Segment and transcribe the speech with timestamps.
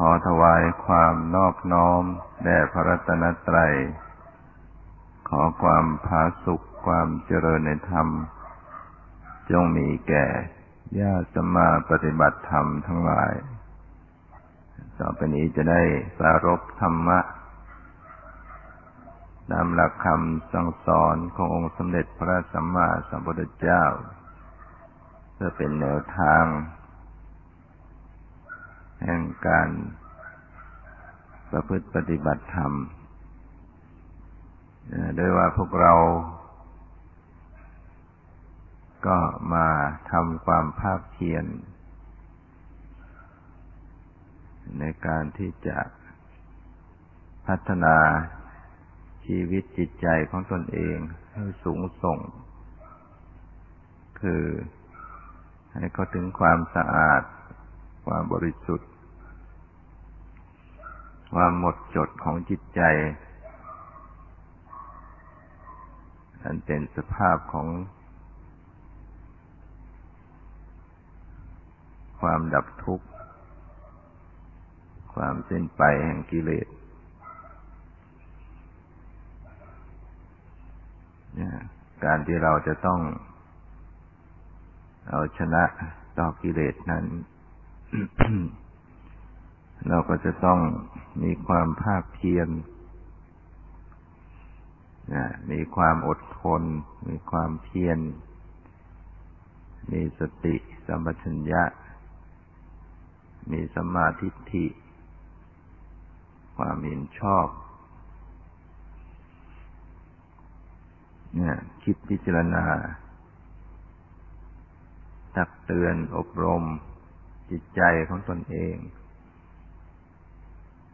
[0.00, 2.02] ขอถวายความนอบน้อม
[2.44, 3.74] แด่พระรัตนตรัย
[5.28, 8.08] ขอความผาสุขความเจริญในธรรม
[9.50, 10.24] จงมีแก่
[11.00, 13.32] ญาติสมาปฏิบัติธรรมทั้งหลาย
[14.98, 15.82] ต่อไปนี้จะได้
[16.18, 17.18] สารบธรรมะ
[19.50, 23.84] ตามหลักคำสั่งสอนขององค์สมเด็จพระสัมมาสัมพุทธเจ้า
[25.34, 26.44] เพื่อเป็นแนวทาง
[29.04, 29.68] แห่งการ
[31.50, 32.72] ประพฤติปฏิบัติธรรม
[35.16, 35.94] โดยว่าพวกเรา
[39.06, 39.18] ก็
[39.54, 39.68] มา
[40.10, 41.44] ทำความภาคเพียร
[44.78, 45.78] ในการที่จะ
[47.46, 47.96] พัฒนา
[49.26, 50.96] ชีวิตจิตใจของตนเอง
[51.32, 52.18] ให้สูงส่ง
[54.20, 54.44] คือ
[55.74, 57.22] ให้เขาถึงความสะอาด
[58.06, 58.90] ความบริสุทธิ์
[61.34, 62.80] ความหมดจดของจิตใจ
[66.42, 67.68] อันเป็นสภาพของ
[72.20, 73.06] ความดับทุกข์
[75.14, 76.66] ความสิ้นไปแห่งกิเลส
[82.04, 83.00] การที่เราจะต้อง
[85.10, 85.64] เอาชนะ
[86.18, 87.04] ต่อกิเลสนั้น
[89.88, 90.60] เราก็จะต้อง
[91.22, 92.48] มีความภาคเพียร
[95.50, 96.62] มีความอดทน
[97.08, 97.98] มีความเพียร
[99.92, 101.62] มีสติสัมปชัญญะ
[103.52, 104.66] มีสมาธิิ
[106.56, 107.46] ความเห็นชอบ
[111.34, 112.64] เนี่ย คิดพิจารณา
[115.36, 116.64] ตักเตือนอบรม
[117.50, 118.76] จิตใจของตนเอง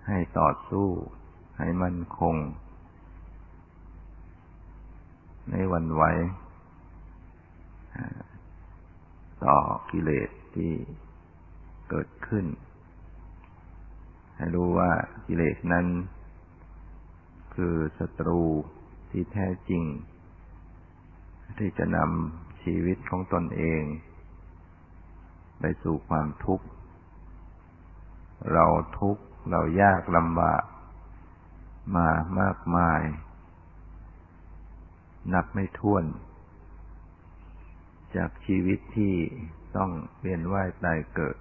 [0.07, 0.89] ให้ต่อสู้
[1.59, 2.37] ให้มั่นคง
[5.51, 6.03] ในวันไว
[9.45, 9.59] ต่อ
[9.91, 10.73] กิเลสที่
[11.89, 12.47] เกิดขึ้น
[14.37, 14.91] ให้รู้ว่า
[15.27, 15.87] กิเลสนั้น
[17.55, 18.43] คือศัตรู
[19.11, 19.85] ที่แท้จริง
[21.59, 23.83] ที่จะนำชีวิตของตนเอง
[25.65, 26.67] ไปสู่ความทุกข์
[28.53, 28.67] เรา
[29.01, 30.65] ทุกข์ เรายากลำบาก
[31.97, 32.09] มา
[32.41, 33.01] มากมาย
[35.33, 36.05] นับไม่ถ้วน
[38.17, 39.15] จากชีวิตที่
[39.77, 39.91] ต้อง
[40.21, 41.37] เวียนว่ายตายเกิด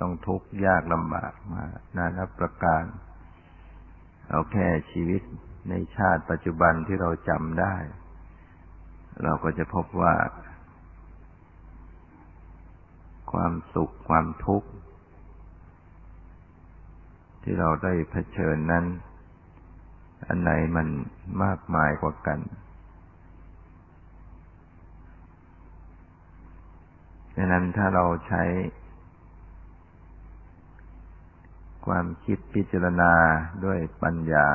[0.00, 1.64] ต้องทุกข์ยากลำบากมา
[1.96, 2.84] นานับประการ
[4.28, 5.22] เอาแค่ชีวิต
[5.68, 7.76] ในชาติปัจจุบันที่เราจำได้
[9.22, 10.14] เราก็จะพบว่า
[13.32, 14.68] ความสุขความทุกข์
[17.42, 18.84] ที่เราได้เผชิญนั้น
[20.26, 20.88] อันไหนมัน
[21.44, 22.40] มากมายกว่ากัน
[27.34, 28.44] ดังนั้นถ้าเราใช้
[31.86, 33.12] ความคิดพิจารณา
[33.64, 34.48] ด้วยปัญญา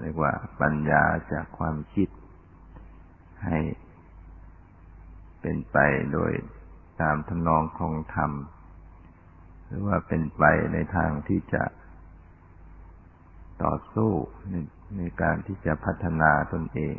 [0.00, 1.02] เรียกว่าปัญญา
[1.32, 2.08] จากความคิด
[3.44, 3.58] ให้
[5.40, 5.76] เป็นไป
[6.12, 6.32] โดย
[7.02, 8.32] ตามทำนองของธรรม
[9.66, 10.42] หรือว่าเป็นไป
[10.72, 11.62] ในทางที่จะ
[13.62, 14.10] ต่อสู้
[14.50, 14.54] ใน
[14.96, 16.96] ในการที่จะพัฒนาตนเอง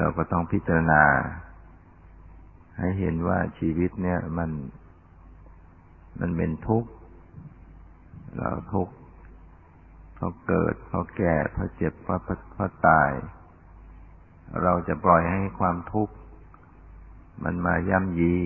[0.00, 1.04] เราก็ต้องพิจารณา
[2.78, 4.50] ให้เห็นว่าชีวิตเนี่ยมัน
[6.20, 6.90] มันเป็นทุกข์
[8.38, 8.94] เราทุกข์
[10.14, 12.20] เพราะเกิดเพราะแก่เพราะเจ็บเพราะ
[12.52, 13.10] เพราะตาย
[14.62, 16.14] เราจะปล่อยให้ความทุกข์
[17.44, 18.36] มันมาย่ำยี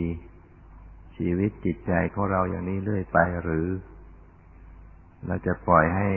[1.17, 3.67] ชีวิตจิตใจของเราอย่างนี้เรื่อยไปหรือ
[5.27, 6.11] เราจะปล่อยให้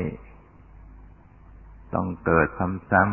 [1.93, 3.03] ต้องเกิดซ้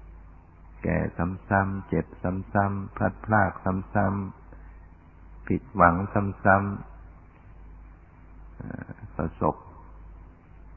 [0.02, 5.94] ๆแก่ซ้ำๆเจ็บซ้ำๆพลัดพรากซ้ำๆผิดหวัง
[6.44, 9.56] ซ้ำๆประสบ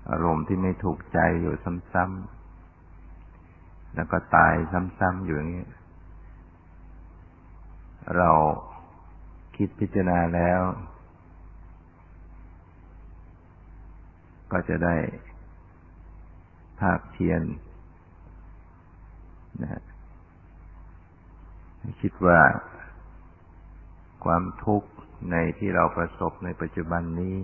[0.10, 1.56] อารมณ์ที่ไม่ถูกใจอยู่
[1.94, 5.66] ซ้ำๆแล้วก็ตายซ้ำๆอยู่อย่างนี้
[8.18, 8.32] เรา
[9.56, 10.62] คิดพิจารณาแล้ว
[14.52, 14.96] ก็จะได้
[16.80, 17.42] ภาคเพียน
[19.64, 19.82] นะ
[22.02, 22.40] คิดว่า
[24.26, 24.90] ความทุกข์
[25.32, 27.36] ในที่เราประสบในปัจจุบันนี้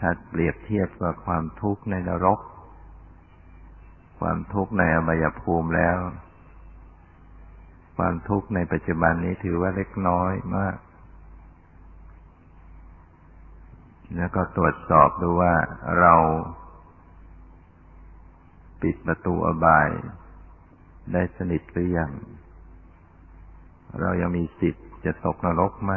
[0.00, 2.40] ถ้าเปรียบเทียบกับความทุกข์ในนรก
[4.20, 5.96] ความทุกข์ในอบายภูมิแล้ว
[8.00, 10.76] ความทุกข์ในปัจจุบันนี้ถือว่าเล็กน้อยมาก
[14.16, 15.54] แล้วก็ตรวจสอบดูว่า
[16.00, 16.14] เรา
[18.82, 19.88] ปิดประตูอบาย
[21.12, 22.10] ได้สนิทหรือยัง
[24.00, 25.92] เรายังมีสิทธิ์จะตกนรกไหม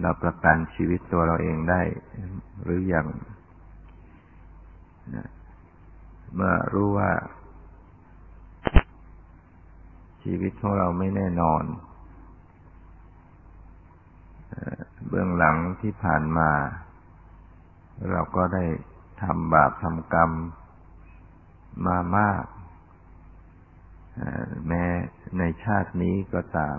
[0.00, 1.82] เราประกันชีวิตตัวเราเองได้
[2.64, 3.06] หรือยัง
[6.34, 7.10] เมื่อรู้ว่า
[10.22, 11.64] ชีวิตของเราไม่แน่นอน
[15.08, 16.50] เบื้องหลังที่ผ่านมา
[18.10, 18.64] เราก็ได้
[19.22, 20.30] ทำบาปทำกรรม
[21.86, 22.44] มามาก
[24.68, 24.84] แม้
[25.38, 26.76] ในชาตินี้ก็ตาม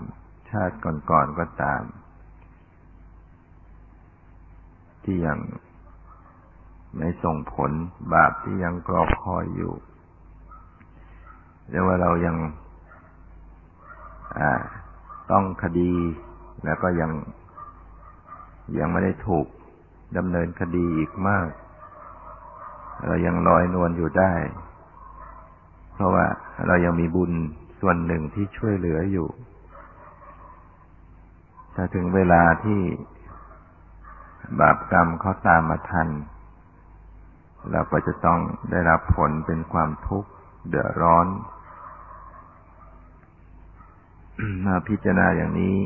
[0.50, 1.82] ชาติก่อนๆก็ตาม
[5.04, 5.38] ที่ยัง
[6.98, 7.72] ไม่ส่งผล
[8.14, 9.74] บาปที่ยังกรอกคอยอยู่
[11.70, 12.36] แต่ว่าเรายัง
[15.30, 15.92] ต้องคดี
[16.64, 17.10] แล้วก็ยัง
[18.78, 19.46] ยังไม่ได้ถูก
[20.16, 21.48] ดำเนินคดีอีกมาก
[23.06, 24.34] เรายังลอยนวลอยู่ได้
[25.94, 26.26] เพราะว่า
[26.66, 27.32] เรายังมีบุญ
[27.80, 29.28] ส่วนหนึ่งที่ช่วยเหลืออยู่
[31.74, 32.80] ถ้าถึงเวลาที่
[34.60, 36.08] บาปกรรมเขาตามมาทัน
[37.70, 38.40] เราก็จะต้อง
[38.70, 40.30] ได้รับผลเป็นความทุกข์
[40.68, 41.26] เดือดร้อน
[44.66, 45.76] มาพิจารณาอย่างนี้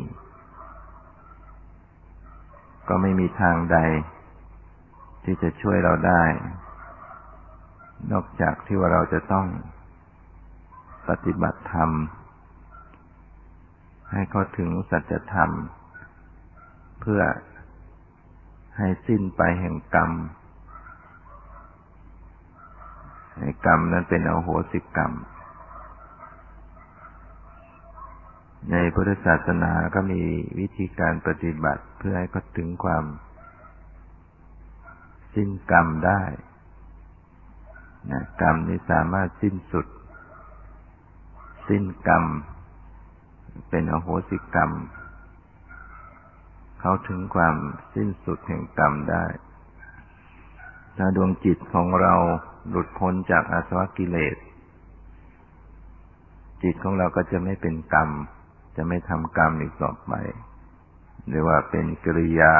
[2.89, 3.79] ก็ไม่มีทางใด
[5.25, 6.25] ที่จะช่วยเราได้
[8.13, 9.47] นอกจากที่ว่าเราจะต้อง
[11.09, 11.91] ปฏิบัติธรรม
[14.13, 15.51] ให้เข้าถึงสัจธรรม
[17.01, 17.23] เพื่อ
[18.77, 20.11] ให้สิ้นไปแห่งกรรม
[23.39, 25.13] ให้กรรมนั้นเป็นอโหสิกรรม
[28.73, 30.21] ในพุทธศาสนาก็มี
[30.59, 33.05] วิธีการปฏิบัติเพื่อให้เขาถึงความ
[35.35, 36.23] สิ้นกรรมได้
[38.11, 39.87] นะกรรมนี้สามารถสิ้นสุด
[41.69, 42.25] สิ้นกรรม
[43.71, 44.71] เป็นอโหสิกรรม
[46.81, 47.57] เขาถึงความ
[47.95, 49.25] สิ้นสุดแห่งกรรมได้
[50.97, 52.15] ถ้าดวงจิตของเรา
[52.69, 54.37] หลุดพ้นจากอาสวะกิเลส
[56.63, 58.11] จิตของเราก็จะไม่เป็นกรรม
[58.81, 60.13] จะไม่ทำกรรมอีกต่อไป
[61.29, 62.55] หรือว่าเป็นกิริยา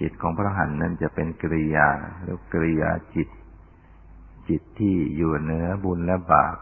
[0.00, 1.88] จิตของพระหันนั้นจะเป็นกิริยา
[2.22, 3.28] หรือกิริยาจิต
[4.48, 6.56] จิตที่อยู่เหนือบุญและบาป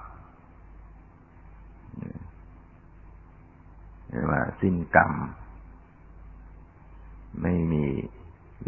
[4.08, 5.12] เรียกว่า สิ้นกรรม
[7.42, 7.84] ไม่มี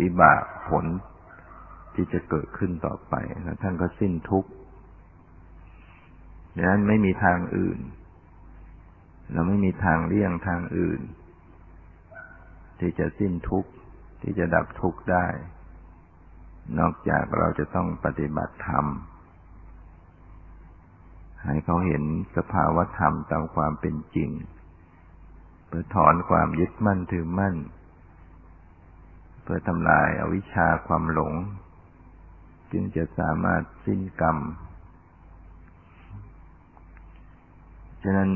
[0.00, 0.84] วิบากผล
[1.94, 4.50] ที่จะเกิดขึ้นต่อไปแล้วท่านก็สิ้นทุกข์
[6.56, 7.78] ดังนั้นไม่มีทางอื่น
[9.32, 11.00] เราไม่มีทางเลี่ยงทางอื่น
[12.78, 13.70] ที่จะสิ้นทุกข์
[14.22, 15.26] ที่จะดับทุกข์ได้
[16.78, 18.86] นอกจากเราจะต้องปฏิบัติธรรม
[21.44, 22.04] ให้เขาเห็น
[22.36, 24.30] สภาวธรรมตามความเป็นจริง
[25.66, 27.56] เพื่อถอนความยึดมั่นถือมั่น
[29.42, 31.34] เพื่อทำลายอาวิชชาความหลง
[32.72, 34.38] จึงจะสามารถสิ้นกรรม
[38.02, 38.30] ฉะนั้น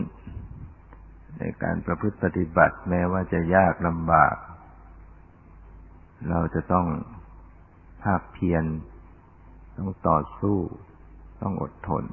[1.42, 4.34] ในการประพฤติปฏิบัติแม้ว่าจะยากลำบาก
[6.30, 6.87] เราจะต้อง
[8.02, 8.64] ภาคเพียร
[9.76, 10.58] ต้องต่อสู้
[11.42, 12.04] ต้องอดทน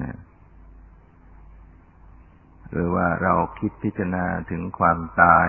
[0.00, 0.16] นะ
[2.70, 5.48] หรือว่าเราคิดพิจารณาถึงความตาย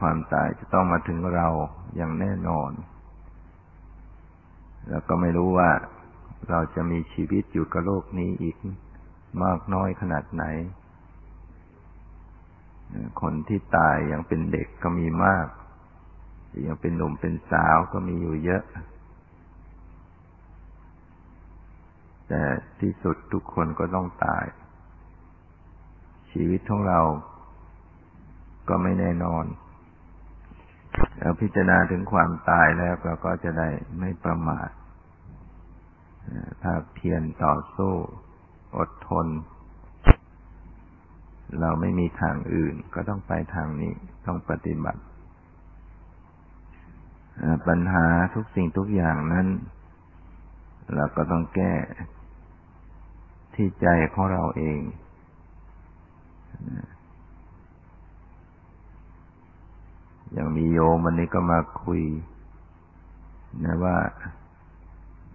[0.00, 1.48] ความตายจะต้องมาถึงเรา
[1.96, 2.70] อย่างแน่นอน
[4.90, 5.70] แล้วก็ไม่รู้ว่า
[6.50, 8.56] เราจะมีชีวิตอยู่กับโลกนี้อีก
[9.44, 10.44] มากน้อยขนาดไหน
[13.20, 15.46] คนที่ตายยังเป็นเด็กก็มีมาก
[16.66, 18.62] ยังเป็นหนุ่มเป็นสาวก็มีอยู่เยอะ
[22.28, 22.42] แต่
[22.80, 24.44] ที่สุดทุกคนก็ต้องตาย
[26.32, 27.00] ชีวิตของเรา
[28.68, 29.44] ก็ไม่แน่นอน
[31.20, 37.94] เราพิจารณาถึงความตายแล้วเราก็จะได้ไม่ประมาทาเพียรต่อสู้
[38.76, 39.26] อดทน
[41.60, 43.92] เราไม่มีทางอื่น ก็ต้องไปทางนี้
[44.26, 45.02] ต้องปฏิบัติ
[47.68, 49.46] ปัญหาทุกสิ่งทุกอย่างนั้น
[50.94, 51.74] เราก็ต้องแก้
[53.54, 54.80] ที่ใจของเราเอง
[60.32, 62.02] อย่างมีโยมวันนี้ก็มาคุย
[63.64, 63.96] นะว่า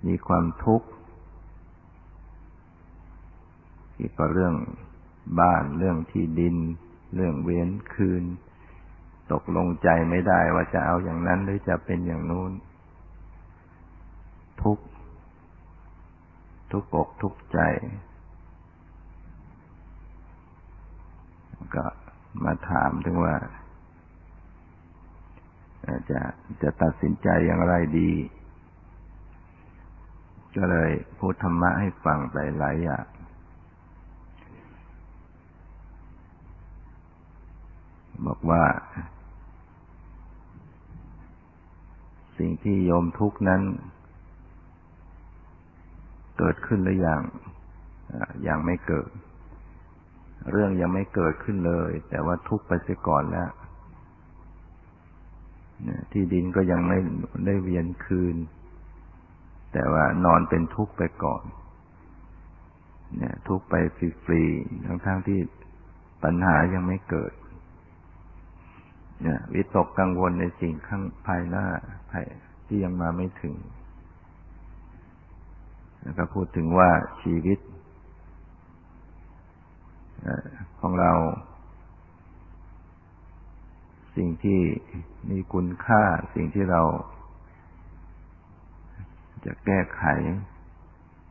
[0.07, 0.87] มีความทุกข์
[4.01, 4.55] เกี่กับเรื่อง
[5.39, 6.55] บ้านเรื่องที่ดิน
[7.15, 8.23] เรื่องเว้นคืน
[9.31, 12.51] ตกลงใจไม่ได้ว่าจะเอาอย่างนั้นหรือจะเป็นอย่างนู้น
[14.61, 14.77] ทุก
[16.71, 17.59] ทุกอกทุกใจ
[21.75, 21.85] ก็
[22.43, 23.35] มาถามถึงว่า
[26.11, 26.21] จะ
[26.61, 28.11] จะตัดสินใจอย่างไรดี
[30.55, 33.05] ก็เลยพูดธรรมะให้ฟังไปหลายอย่าง
[38.27, 38.63] บอกว่า
[42.37, 43.61] สิ่งที่โยมทุกนั้น
[46.37, 47.21] เกิดขึ้นหรือยัง
[48.47, 49.09] ยังไม่เกิด
[50.51, 53.49] เรื่องยังไม่เกิดขึ้นเลย แต่ว่าทุกไปเสียก่อนแล้ว
[56.11, 56.97] ที่ดินก็ยังไม่
[57.45, 58.35] ได้เวียนคืน
[59.73, 61.43] แต่ว่านอนเป็นทุกข์ไปก่อน
[63.17, 63.75] เนี่ย ทุกข์ไป
[64.25, 65.39] ฟรีๆทั้งๆทที่
[66.23, 67.31] ปัญหายังไม่เกิด
[69.21, 71.65] เนี่ยวิตกกังวลในสิ่งข้างภายหน้า
[72.11, 72.25] ภาย
[72.67, 73.55] ที่ยังมาไม่ถึง
[76.01, 76.89] แล้วก็พูดถึงว่า
[77.21, 77.59] ชีวิต
[80.79, 81.13] ของเรา
[84.15, 84.59] สิ่งที่
[85.29, 86.03] มีคุณค่า
[86.35, 86.81] สิ่งที่เรา
[89.45, 90.03] จะแก้ไข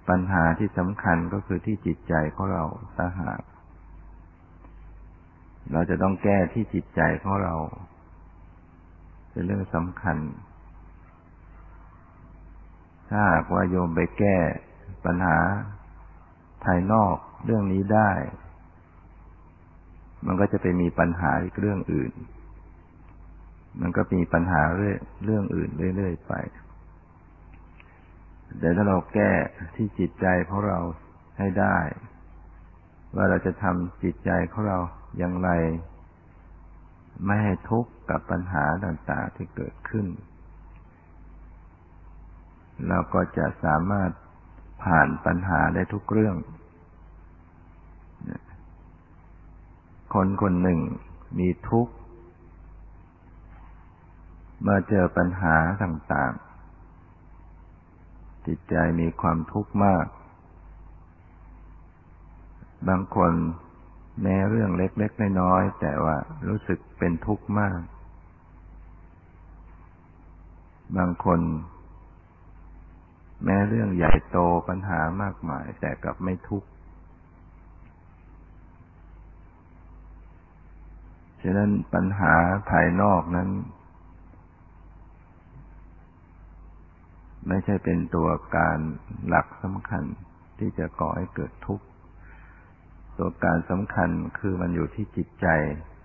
[0.08, 2.64] ปัญหาที่สำคัญก็คือที่จิตใจของเรา
[2.96, 3.40] สหาก
[5.72, 7.54] เราจะต้องแก้ที่จิตใจของเรา
[9.30, 10.18] เป็นเรื่องสำคัญ
[13.08, 14.36] ถ้าหากว่าโยมไปแก้
[15.04, 15.38] ปัญหา
[16.64, 18.10] ภายนอกเรื่องนี้ได้
[20.26, 22.12] มันก็จะไปมีปัญหาอีกเรื่องอื่น
[23.80, 26.32] มันก็มีปัญหาเรื่องเรื่องอื่นเรื่อยๆไป
[28.58, 29.32] แต่ถ้าเราแก้
[29.76, 30.78] ที่จิตใจของเรา
[31.38, 31.78] ให้ได้
[33.16, 34.78] ว่าเราจะทำจิตใจของเรา
[35.16, 35.50] อย่างไร
[37.24, 40.06] ไม่ให้ทุกข์กับปัญหาต่างๆที่เกิดขึ้น
[42.88, 44.10] เราก็จะสามารถ
[44.84, 46.36] ผ่านปัญหาได้ทุกเรื่อง
[50.14, 50.80] คนคนหนึ่ง
[51.38, 51.92] มีทุกข์
[54.62, 60.06] เมื่อเจอปัญหาต่างๆ จิตใจมีความทุกข์มาก
[62.88, 63.32] บางคน
[64.22, 66.16] แม้เรื่องเล็กๆน้อยๆแต่ว่า
[66.48, 67.80] รู้สึกเป็นทุกข์มาก
[70.96, 71.40] บางคน
[73.44, 74.38] แม้เรื่องใหญ่โต
[74.68, 76.68] ปัญหามากมาย แต่กลับไม่ทุกข์
[81.42, 82.34] ฉะนั้นปัญหา
[82.70, 83.48] ภายนอกนั้น
[87.48, 88.78] ไม่ใช่เป็นตัวการ
[89.28, 90.04] หลักสำคัญ
[90.58, 91.84] ที่จะก่อให้เกิดทุกข์
[93.20, 95.46] ตัวการสำคัญคือมันอยู่ที่จิตใจ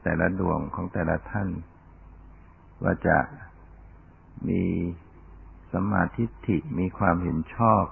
[0.04, 1.50] แต่ละดวงของแต่ละท่าน
[2.84, 3.18] ว่าจะ
[4.48, 4.64] มี
[5.74, 7.84] สมาธิิมีความเห็นชอบ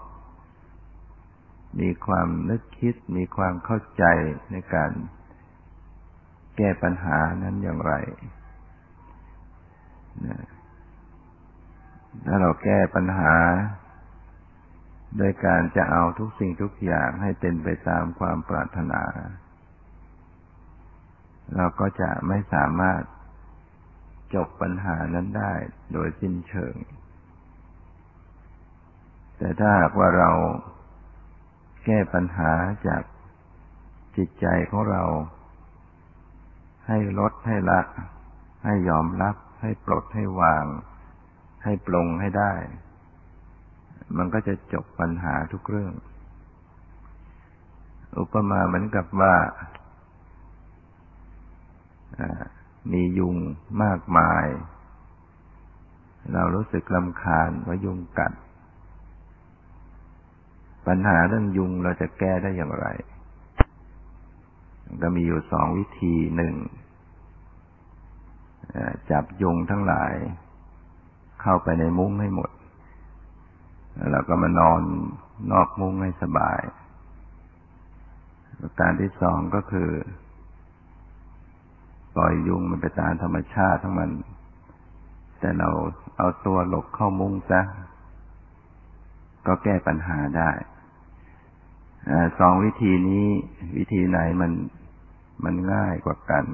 [1.82, 4.04] มีความนึกคิด มีความเข้าใจ
[4.52, 4.92] ในการ
[6.58, 7.94] แก้ปัญหานั้นอย่างไร
[12.26, 13.34] ถ้าเราแก้ปัญหา
[15.18, 19.04] โดยการจะเอาทุกสิ่งทุกอย่างให้เป็นไปตามความปรารถนา
[21.56, 23.02] เราก็จะไม่สามารถ
[24.36, 25.54] จบปัญหานั้นได้
[25.94, 26.76] โดยสิ้นเชิง
[29.38, 30.32] แต่ถ้าหากว่าเรา
[31.86, 32.52] แก้ปัญหา
[32.88, 33.04] จาก
[34.18, 35.04] จิตใจของเรา
[36.88, 37.82] ให้ลดให้ละ
[38.66, 40.66] ให้ยอมรับ ให้ปลดให้วาง
[41.64, 42.54] ให้ปลงให้ได้
[44.18, 45.94] มันก็จะจบปัญหาทุกเรื่อง
[48.20, 49.36] อุปมาเหมือนกับว่า
[52.92, 53.36] มียุง
[53.84, 54.46] มากมาย
[56.34, 58.34] เรารู้สึกลำคาญว่ายุงกัด
[60.88, 62.88] ปัญหาเรื่องยุงเราจะแก้ได้อย่างไร
[65.02, 66.56] ก็มีอยู่สองวิธีหนึ่ง
[69.12, 70.14] จับยุงทั้งหลาย
[71.42, 72.50] เข้าไปในมุ้งให้หมด
[74.12, 74.82] แล้วก็มานอน
[75.52, 76.60] นอกมุ้งให้สบาย
[78.60, 79.90] ประการที่สองก็คือ
[82.16, 84.12] ปล่อยยุงมันไปตามธรรมชาติทั้งมัน
[85.40, 85.70] แต่เรา
[86.18, 87.62] เอาตัวหลบเข้ามุ้งซะ
[89.48, 90.50] ก็แก้ปัญหาได้
[92.40, 93.28] สองวิธีนี้
[93.78, 94.52] วิธีไหนมัน
[95.44, 96.46] มันง่ายกว่ากัน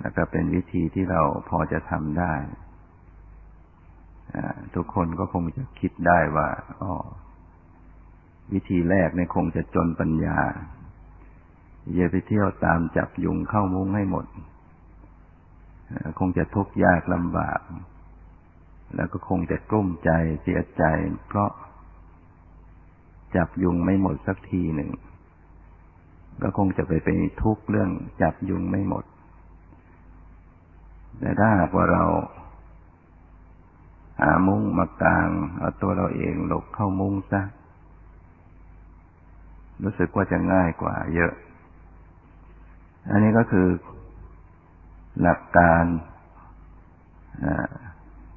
[0.00, 2.34] แล้วก็เป็นวิธีที่เราพอจะทำได้
[4.74, 6.48] ทุกคนก็คงจะคิดได้ว่า
[6.82, 6.92] อ๋อ
[8.52, 10.38] วิธีแรกเนี่ยคงจะจนปัญญา
[11.94, 14.26] อย่าไปเที่ยวตามจับยุงเข้ามุ้งให้หมด
[16.18, 17.60] คงจะทุกข์ยากลำบาก
[18.94, 20.10] แล้วก็คงจะกลุ้มใจ
[20.42, 20.84] เสียใจ
[21.26, 21.50] เพราะ
[23.36, 24.90] จับยุงไม่หมดสักทีหนึ่ง
[26.42, 27.90] ก็คงจะไปเป็นทุกข์เรื่อง
[28.22, 29.04] จับยุงไม่หมด
[31.20, 32.04] แต่ถ้าหากว่าเรา
[34.18, 37.42] หามุ้งมากาง เอาตัวเราเองหลบเข้ามุ้งซะ
[39.82, 41.32] รู้สึกว่าจะง่ายกว่า เยอะ
[43.10, 43.68] อันนี้ก็คือ
[45.20, 45.84] หลักการ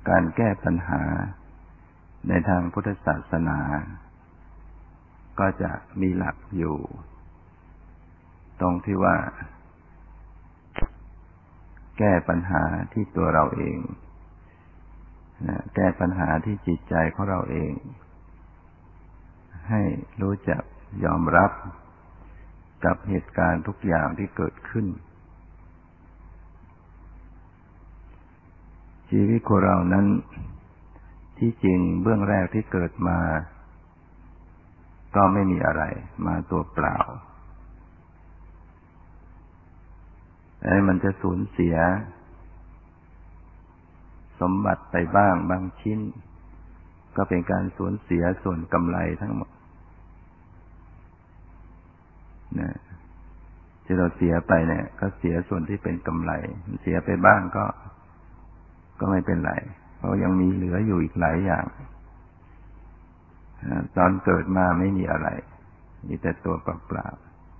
[0.09, 1.01] การแก้ปัญหา
[2.29, 3.59] ในทางพุทธศาสนา
[5.39, 5.71] ก็จะ
[6.01, 6.77] มีหลักอยู่
[8.61, 9.15] ตรงที่ว่า
[11.99, 13.77] แก้ปัญหาที่ตัวเราเอง
[15.75, 17.73] แก้ปัญหาที่จิตใจของเราเอง
[19.69, 19.81] ให้
[20.21, 20.61] รู้จัก
[21.03, 21.51] ยอมรับ
[22.85, 24.85] กับเหตุการณ์ทุกอย่างที่เกิดขึ้น
[29.09, 30.07] ชีวิตของเรานั้น
[31.37, 33.19] ที่จริงเบื้องแรกที่เกิดมา
[35.15, 35.83] ก็ไม่มีอะไร
[36.27, 36.97] มาตัวเปล่า
[40.59, 41.75] แต่มันจะสูญเสีย
[44.41, 45.99] สมบัติไปบ้างบางชิ้น
[47.15, 49.49] ก็เป็นการสูญเสียส่วนกำไรทั้งหมด
[52.59, 52.77] นะ
[53.83, 56.31] ที่เราเสียไปเนี่ย ก็เสียส่วนที่เป็นกำไร
[56.81, 57.65] เสียไปบ้างก็
[58.99, 59.53] ก็ไม่เป็นไร
[59.97, 61.65] เพราะยังมีเหลืออยู่อีกหลายอย่าง
[63.97, 65.27] ตอนเกิดมาไม่มีอะไร
[66.07, 67.07] มีแต่ตัวเปล่า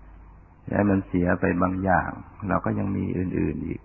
[0.10, 2.10] ๆแต่มันเสียไปบางอย่าง
[2.48, 3.82] เราก็ยังมีอื่น ๆอีก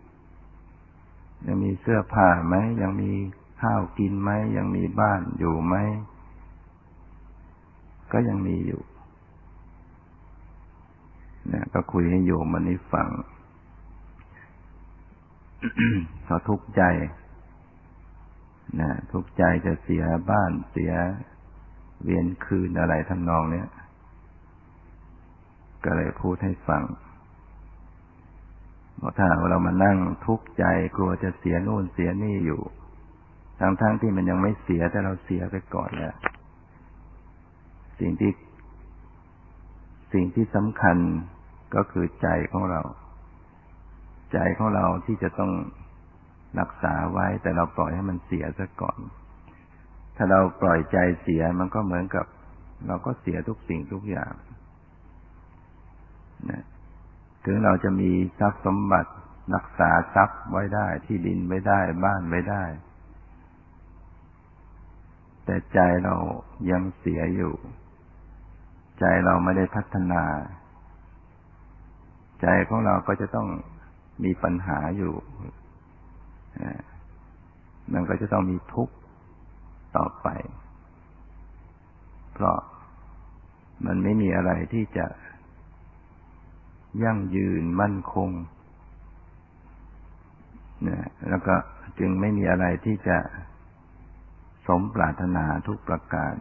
[1.47, 3.11] ยังมีเสื้อผ้าไหมยังมี
[3.63, 5.77] ข้าวกินไหมยังมีบ้านอยู่ไหม
[8.13, 8.83] ก็ยังมีอยู่
[11.53, 13.09] นะก็คุยให้โยมมันนี้ฟัง
[16.25, 16.83] เขาทุกข์ใจ
[18.81, 20.93] นะทุกข์ใจจะเสียบ้านเสีย
[22.05, 23.69] เวียนคืนอะไรทำนองเนี้ย
[25.85, 26.83] ก็เลยพูดให้ฟัง
[29.01, 30.65] บอกถ้าเรามานั่งทุกข์ใจ
[30.97, 32.61] กลัวจะเสียโน่นเสียนี่อยู่
[33.61, 36.15] ทั้งๆทที่มันยังไม่เสียแต่เราเสียไปก่อนแล้ว
[38.01, 38.33] สิ่งที่
[40.13, 40.97] สิ่งที่สำคัญ
[41.75, 42.83] ก็คือใจของเรา
[44.33, 45.53] ใจของเราที่จะต้อง
[46.61, 48.99] รักษาไว้ แต่เราปล่อยให้มันเสียซะก่อน
[50.17, 52.27] ถ้าเราปล่อยใจเสียมันก็เหมือนกับ
[52.87, 54.33] เราก็เสียทุกสิ่งทุกอย่าง
[56.51, 56.65] นะ
[57.47, 59.13] ถึงเราจะมีทรัพย์สมบัติ
[59.55, 62.65] รักษาทรัพย์ไว้ได้ที่ดินไว้ได้บ้านไว้ได้
[65.45, 66.15] แต่ใจเรา
[66.71, 67.55] ยังเสียอยู่
[69.01, 70.25] ใจเราไม่ได้พัฒนา
[72.43, 73.49] ใจของเราก็จะต้อง
[74.25, 75.15] มีปัญหาอยู่
[77.93, 78.95] มันก็จะต้องมีทุกข์
[79.97, 80.29] ต่อไป
[82.35, 82.59] เพราะ
[83.87, 85.07] มันไม่มีอะไรที่จะ
[87.05, 88.31] ยั่งยืนมั่นคง
[90.89, 91.55] นะแล้วก็
[91.99, 93.19] จึงไม่มีอะไรที่จะ
[94.67, 96.35] สมปรารถนาทุกประการ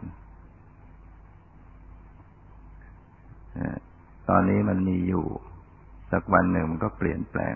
[4.29, 5.25] ตอนนี้มันมีอยู่
[6.11, 7.55] สักวันหนึ่งมันก็เปลี่ยนแปลง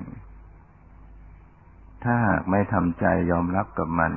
[2.04, 4.14] ถ้าหากไม่ทำใจยอมรับกับมัน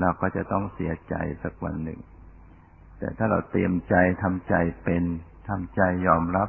[0.00, 2.00] เราก็จะต้องเสียใจสักวันหนึ่ง
[2.98, 5.02] แต่ถ้าเราเตรียมใจทำใจเป็น
[5.48, 6.48] ทำใจยอมรับ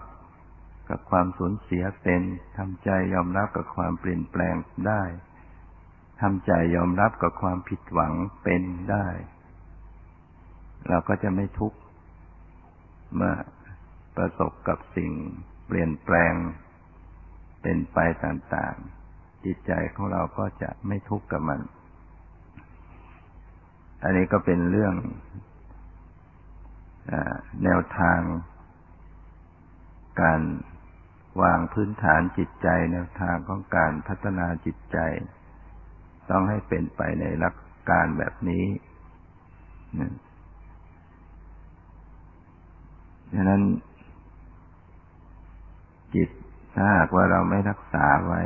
[0.91, 2.21] กับความสูญเสียเป็น
[2.57, 4.55] ทำใจยอมรับกับความเปลี่ยนแปลง
[4.87, 5.03] ได้
[6.21, 9.07] ทำใจยอมรับกับความผิดหวังเป็นได้
[10.89, 11.79] เราก็จะไม่ทุกข์
[13.15, 13.35] เมื่อ
[14.15, 15.11] ประสบกับสิ่ง
[15.67, 16.33] เปลี่ยนแปลง
[17.61, 21.61] เป็นไปต่างๆ จิตใจของเราก็จะไม่ทุกข์กับมัน
[24.03, 24.95] อันนี้ก็เป็นเรื่อง
[27.11, 27.13] อ
[27.63, 28.19] แนวทาง
[30.21, 30.41] การ
[31.41, 34.97] วางพื้นฐานจิตใจแนวทางของการพัฒนาจิตใจ
[36.29, 37.55] ต้องให้เป็นไปในหลัก
[37.89, 38.65] การแบบนี้
[43.33, 43.63] ดังนั้น
[46.15, 46.29] จิต
[46.75, 48.41] ถ้าหากว่าเราไม่รักษาไว้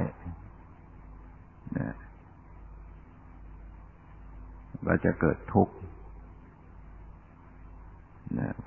[4.87, 5.75] ก็จะเกิดทุกข์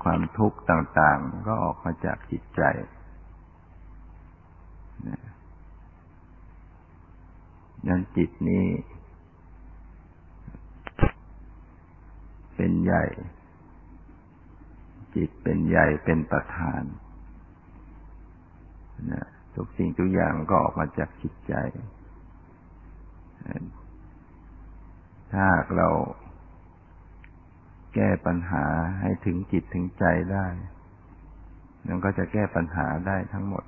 [0.03, 2.61] ความทุกข์ต่าง ๆ ก็ออกมาจากจิตใจ
[7.87, 8.65] นั้นจิตนี้
[12.55, 13.05] เป็นใหญ่
[15.15, 16.83] จิตเป็นใหญ่เป็นประธาน
[19.11, 21.53] นะทุกสิ่งทุกอย่างก็ออกมาจากจิตใจ
[25.33, 25.87] ถ้าเรา
[27.95, 28.65] แก้ปัญหา
[29.01, 30.47] ให้ถึงจิตถึงใจได้
[31.87, 33.63] นั่นก็จะแก้ปัญหาได้ทั้งหมด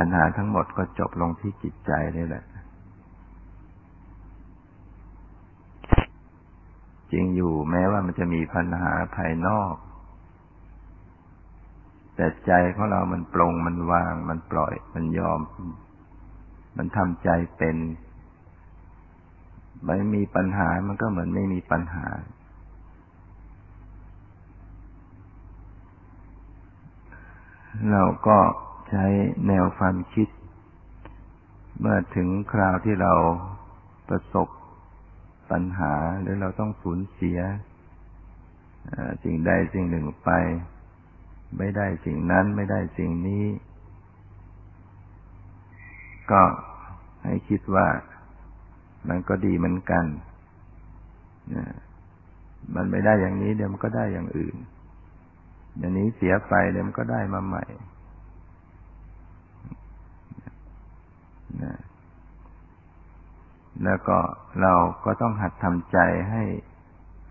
[0.02, 2.44] ัญหาทั้งหมดก็จบลงที่จิตใจนี่แหละ
[7.12, 9.74] จริงอยู่แม้ว่ามันจะมีปัญหาภายนอก
[12.14, 15.40] แต่ใจของเรามันปลงมันวาง มันปล่อย มันยอม
[16.76, 17.76] มันทำใจเป็น
[19.84, 22.06] ไม่มีปัญหามันก็เหมือนไม่มีปัญหา
[27.92, 28.38] เราก็
[28.88, 29.04] ใช้
[29.46, 30.28] แนวความคิด
[31.80, 33.12] เมื่อถึงคราวที่เรา
[34.08, 34.48] ประสบ
[35.50, 37.38] ปัญหาหรือเราต้องสูญเสีย
[39.24, 40.30] สิ่งใดสิ่งหนึ่งไป
[41.58, 43.44] ไม่ได้สิ่งนั้นไม่ได้สิ่งนี้
[46.30, 46.42] ก็
[47.24, 47.88] ให้คิดว่า
[49.08, 50.04] มันก็ดีเหมือนกัน
[52.74, 54.56] มันไม่ได้อย่างนี้เดี๋ยวมันก็ได้อย่างอื่น
[55.78, 57.64] อย่างนี้เสียไปเดี๋ยวมันก็ได้มาใหม่
[61.64, 61.78] นะ
[63.84, 64.18] แล้วก็
[64.62, 64.72] เรา
[65.04, 65.98] ก็ต้องหัดทำใจ
[66.30, 66.44] ให้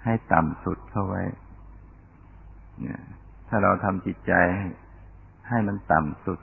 [0.03, 1.23] ให้ต่ำสุดเข้าไว้
[2.81, 3.01] เนี่ย
[3.47, 4.33] ถ้าเราทำจิตใจ
[5.49, 6.39] ให้มันต่ำสุด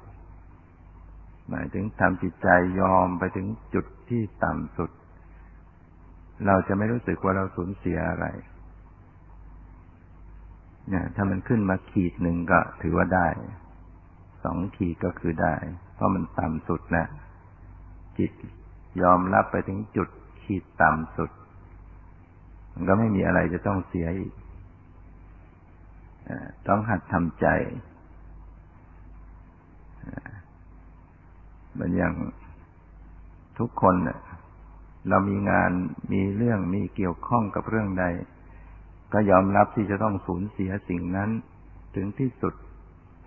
[1.49, 2.49] หมายถึงทำจิตใจ
[2.81, 4.91] ยอมไปถึงจุดที่ต่ำสุด
[6.47, 8.27] เราจะไม่รู้สึกว่าเราสูญเสียอะไร
[10.89, 13.29] เนี่ย ถ้ามันขึ้นมาขีดหนึ่งก็ถือว่าได้
[14.45, 15.55] สองขีดก็คือได้
[15.95, 17.07] เพราะมันต่ำสุดนะ
[18.19, 18.33] จิต
[19.03, 20.09] ยอมรับไปถึงจุด
[20.43, 21.31] ขีดต่ำสุด
[22.73, 24.33] มันก็ไม่มีอะไรจะต้องเสียอีก
[26.69, 27.47] ต้องหัดทำใจ
[31.73, 32.15] เหมือนอย่าง
[33.59, 33.95] ทุกคน
[35.09, 35.71] เรามีงาน
[36.13, 38.05] มีเรื่องมีเกี่ยวข้องกับเรื่องใด
[39.13, 41.31] ก็ยอมรับที่จะต้องสูญเสียสิ่งนั้น
[41.95, 42.55] ถึงที่สุด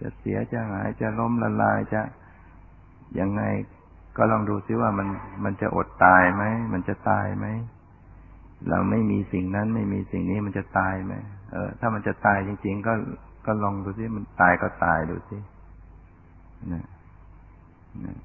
[0.01, 2.01] จะเสียจะหายจะล้มละลายจะ
[3.19, 3.41] ยังไง
[4.17, 5.07] ก็ลองดูซิว่ามัน
[5.43, 7.45] มันจะอดตายไหม มันจะตายไหม
[8.69, 11.13] เราไม่มีสิ่งนั้นไม่มีสิ่งนี้มันจะตายไหม
[11.51, 12.93] เออ ถ้ามันจะตายจริง ๆ ก็
[13.45, 15.37] ก็ลองดูซิมันตายก็ตายดูซิ
[16.71, 16.85] นะ
[18.05, 18.17] นะ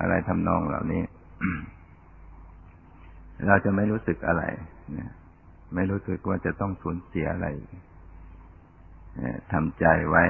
[0.00, 1.02] อะไรทำนองเหล่านี้
[3.46, 4.42] เราจะไม่รู้สึกอะไร
[5.74, 7.48] ไม่รู้สึกว่าจะต้องสูญเสียอะไร
[9.52, 10.24] ทำใจไว้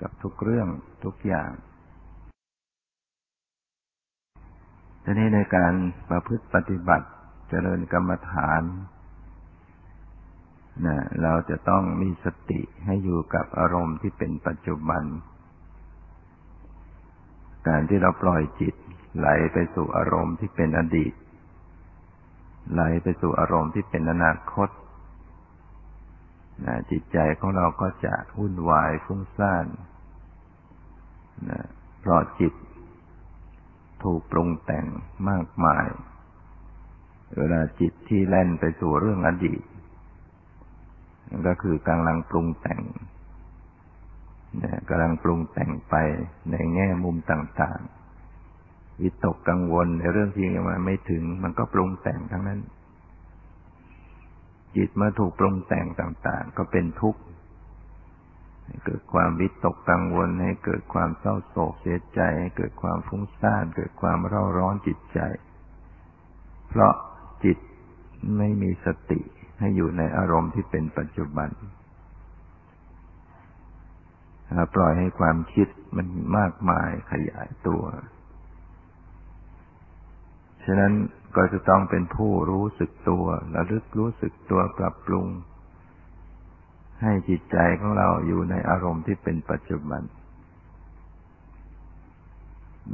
[0.00, 0.68] กับทุกเรื่อง
[1.04, 1.50] ทุกอย่าง
[5.12, 5.74] ทีนี้ในการ
[6.10, 7.08] ประพฤติปฏิบัติ
[7.48, 8.62] เจริญกรรมฐาน
[10.86, 15.02] นะเราจะต้องมีสติให้อยู่กับอารมณ์ที่เป็นปัจจุบัน
[17.68, 18.74] การที่เราปล่อยจิต
[19.16, 21.12] ไหลไปสู่อารมณ์ที่เป็นอดีต
[22.72, 24.68] ไหลไปสู่อารมณ์ที่เป็นอนาคต
[26.66, 29.66] นะจิตใจของเราก็จะวุ่นวายฟุ้งซ่าน
[31.50, 31.60] นะ
[32.00, 32.54] เพราะจิต
[34.04, 34.86] ถูกปรุงแต่ง
[35.30, 35.86] มากมาย
[37.38, 39.62] เวลาจิตที่แล่นไปสู่เรื่องอดีต
[41.46, 42.82] ก็คือกำลังปรุงแต่ง
[44.88, 45.94] กำลังปรุงแต่งไป
[46.50, 52.60] ในแง่มุมต่างๆ วิตกกังวลในเรื่องที่ยังมาไม่ถึง มันก็ปรุงแต่งทั้งนั้น
[54.76, 57.20] จิตเมื่อถูกปรุงแต่งต่าง ๆ ก็เป็นทุกข์
[58.84, 65.20] เกิดความวิตกกังวล ให้เกิดความเศร้าโศกเสียใจ ให้เกิดความฟุ้งซ่าน เกิดความเร่าร้อนจิตใจ
[66.68, 66.92] เพราะ
[67.44, 67.58] จิต
[68.38, 69.20] ไม่มีสติ
[69.60, 71.50] ให้อยู่ในอารมณ์ที่เป็นปัจจุบัน
[74.74, 76.06] ปล่อยให้ความคิดมัน
[76.38, 77.84] มากมายขยายตัว
[80.64, 80.92] ฉะนั้น
[81.36, 85.26] ก็จะต้องเป็นผู้รู้สึกตัวระลึกรู้สึกตัวปรับปรุง
[87.02, 90.02] ให้จิตใจของเราอยู่ในอารมณ์ที่เป็นปัจจุบัน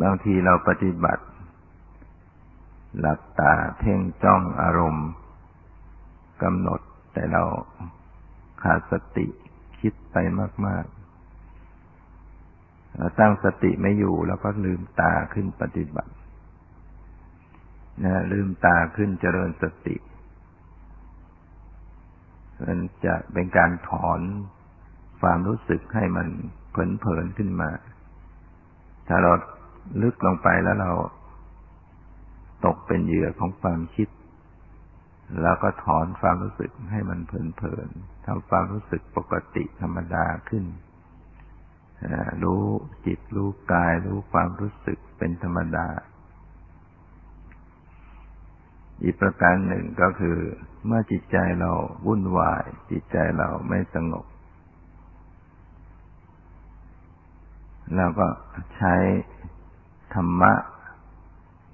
[0.03, 1.25] บางทีเราปฏิบัติ
[2.99, 5.09] หลับตาเพ่งจ้องอารมณ์
[6.43, 6.81] กำหนด
[7.13, 7.43] แต่เรา
[8.63, 9.27] ขาดสติ
[9.81, 10.17] คิดไป
[10.67, 16.13] มากๆเราตั้งสติไม่อยู่แล้วก็ลืมตาขึ้นปฏิบัติ
[18.05, 19.97] นะลืมตาขึ้นเจริญสติ
[22.67, 24.21] มันจะเป็นการถอน
[25.21, 26.29] ความรู้สึกให้มัน
[26.71, 27.71] เผลนๆขึ้นมา
[29.09, 29.33] ถ้าเรา
[30.03, 30.93] ลึกลงไปแล้วเรา
[32.65, 34.09] ตกเป็นเหยื่อของความคิด
[35.43, 40.65] แล้วก็ถอนความรู้สึกให้มันเพลินๆทำความรู้สึกปกติธรรมดาขึ้น
[42.43, 42.63] รู้
[43.07, 45.87] จิตรู้กายรู้ความรู้สึกเป็นธรรมดา
[49.03, 50.37] อีกประการหนึ่งก็คือ
[50.87, 51.73] เมื่อจิตใจเรา
[52.07, 54.27] วุ่นวาย จิตใจเราไม่สงบ
[57.97, 58.27] เราก็
[58.77, 58.95] ใช้
[60.15, 60.53] ธรรมะ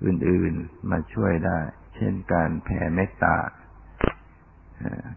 [0.04, 1.58] อื่น ๆ มาช่วยได้
[1.96, 3.36] เช่นการแผ่เมตตา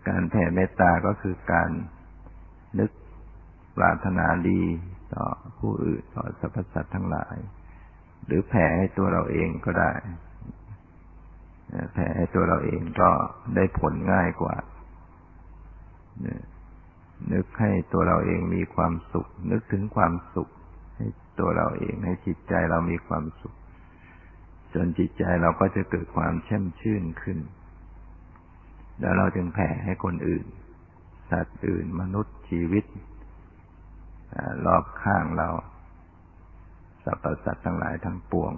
[0.09, 1.69] การแผ่เมตตาก็คือการ
[2.79, 2.91] นึก
[3.77, 4.61] ปรารถนาดี
[5.15, 5.25] ต่อ
[5.59, 7.35] ผู้อื่นต่อสรรพสัตว์ทั้งหลาย
[8.25, 9.91] หรือแผ่ให้ตัวเราเองก็ได้
[11.93, 13.09] แผ่ให้ตัวเราเองก็
[13.55, 14.55] ได้ผลง่ายกว่า
[17.31, 20.49] นึกให้ตัวเราเองมีความสุข นึกถึงความสุข
[20.97, 21.07] ให้
[21.39, 23.55] ตัวเราเองให้จิตใจเรามีความสุข
[24.73, 27.39] จนจิตใจเราก็จะเกิดความแช่มชื่นขึ้น
[28.99, 30.45] แล้วเราจึงแผ่ให้คนอื่น
[31.31, 32.85] สัตว์อื่นมนุษย์ชีวิต
[34.65, 35.49] รอบข้างเรา
[37.03, 38.53] สรรพสัตว์ทั้งหลายทั้งปวง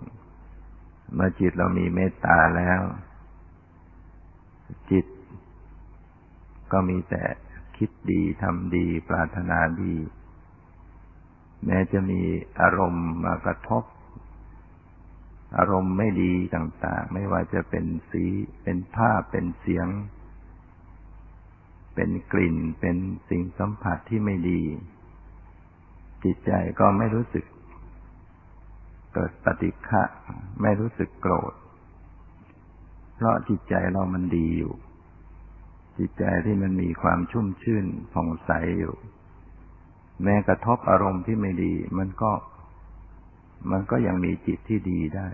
[1.16, 2.82] เมื่อจิตเรามีเมตตาแล้ว
[4.92, 5.06] จิต
[6.72, 7.24] ก็มีแต่
[7.78, 9.94] คิดดีทำดี ปรารถนาดี
[11.66, 12.22] แม้จะมี
[12.62, 13.84] อารมณ์มากระทบ
[15.58, 18.26] อารมณ์ไม่ดีต่าง ๆ ไม่ว่าจะเป็นสี
[18.64, 19.88] เป็นภาพเป็นเสียง
[21.96, 22.98] เป็นกลิ่นเป็น
[23.30, 24.62] สิ่งสัมผัสที่ไม่ดี
[26.24, 27.46] จิตใจก็ไม่รู้สึก
[29.14, 30.04] เกิดปฏิฆะ
[30.62, 31.54] ไม่รู้สึกโกรธ
[33.18, 34.74] เพราะจิตใจเรามันดีอยู่
[35.98, 38.96] จิตใจที่มันมีความชุ่มชื่นผ่องใสอยู่
[40.24, 42.32] แม้กระทบอารมณ์ที่ไม่ดี มันก็
[43.72, 45.28] มันก็ยังมีจิตที่ดีได้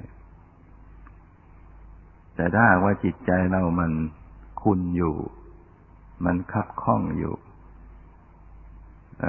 [2.36, 3.91] แต่ถ้าว่าจิตใจเรามัน
[4.63, 5.15] คุณอยู่
[6.26, 7.36] มันคับข้องอยู่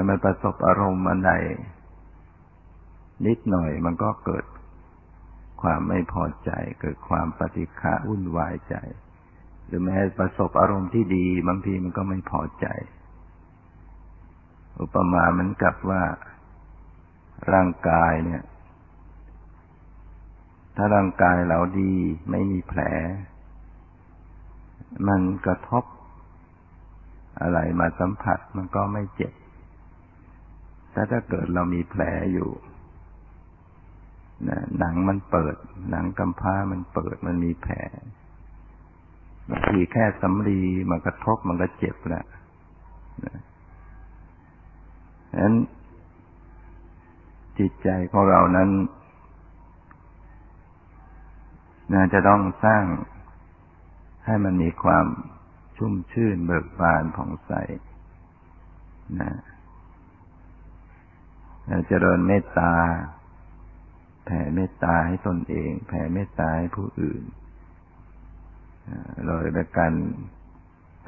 [0.08, 1.32] มันประสบอารมณ์อันใด
[3.26, 4.43] นิดหน่อยมันก็เกิด
[5.64, 6.50] ความไม่พอใจ
[6.80, 8.76] เกิดความปฏิฆะวุ่นวายใจ
[9.66, 12.66] หรือแม้ประสบอารมณ์ที่ดี บางทีมันก็ไม่พอใจ
[14.80, 16.02] อุปมาเหมือนกับว่า
[17.52, 18.42] ร่างกายเนี่ย
[20.76, 21.94] ถ้าร่างกายเราดี
[22.30, 22.80] ไม่มีแผล
[25.08, 25.84] มันกระทบ
[27.40, 29.32] อะไรมาสัมผัสมันก็ไม่เจ็บ
[30.92, 32.50] แต่ถ้าเกิดเรามีแผลอยู่
[34.78, 35.56] หนังมันเปิด
[35.90, 37.74] หนังกำพร้ามันเปิดมันมีแผล
[39.50, 42.26] บางทีแค่สำลีมากระทบมันก็เจ็บแล้ว
[45.30, 45.54] ฉะนั้น
[47.58, 48.70] จิตใจของเรานั้น
[51.94, 52.84] น่าจะต้องสร้าง
[54.24, 55.06] ให้มันมีความ
[55.76, 57.52] ชุ่มชื่นเบิกบานผ่องใส
[59.20, 59.30] นะ
[61.88, 62.72] เจริญเมตตา
[64.26, 67.22] แผ่เมตตาให้ตนเอง แผ่เมตตาให้ผู้อื่น
[69.26, 69.30] โด
[69.64, 69.92] ยการ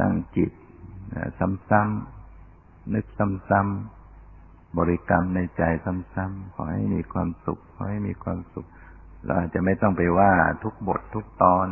[0.00, 0.50] ตั้งจิต
[1.70, 8.66] ซ้ำๆนึกซ้ำๆบริกรรมในใจซ้ำๆขอให้มีความสุขขอให้มีความสุข
[9.24, 11.68] เราจะไม่ต้องไปว่าทุกบททุกตอน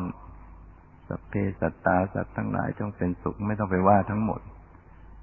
[1.08, 4.40] สัพเพสัตตาสัตว์ทั้งหลายจงเป็นสุขไม่ต้องไปว่าทั้งหมด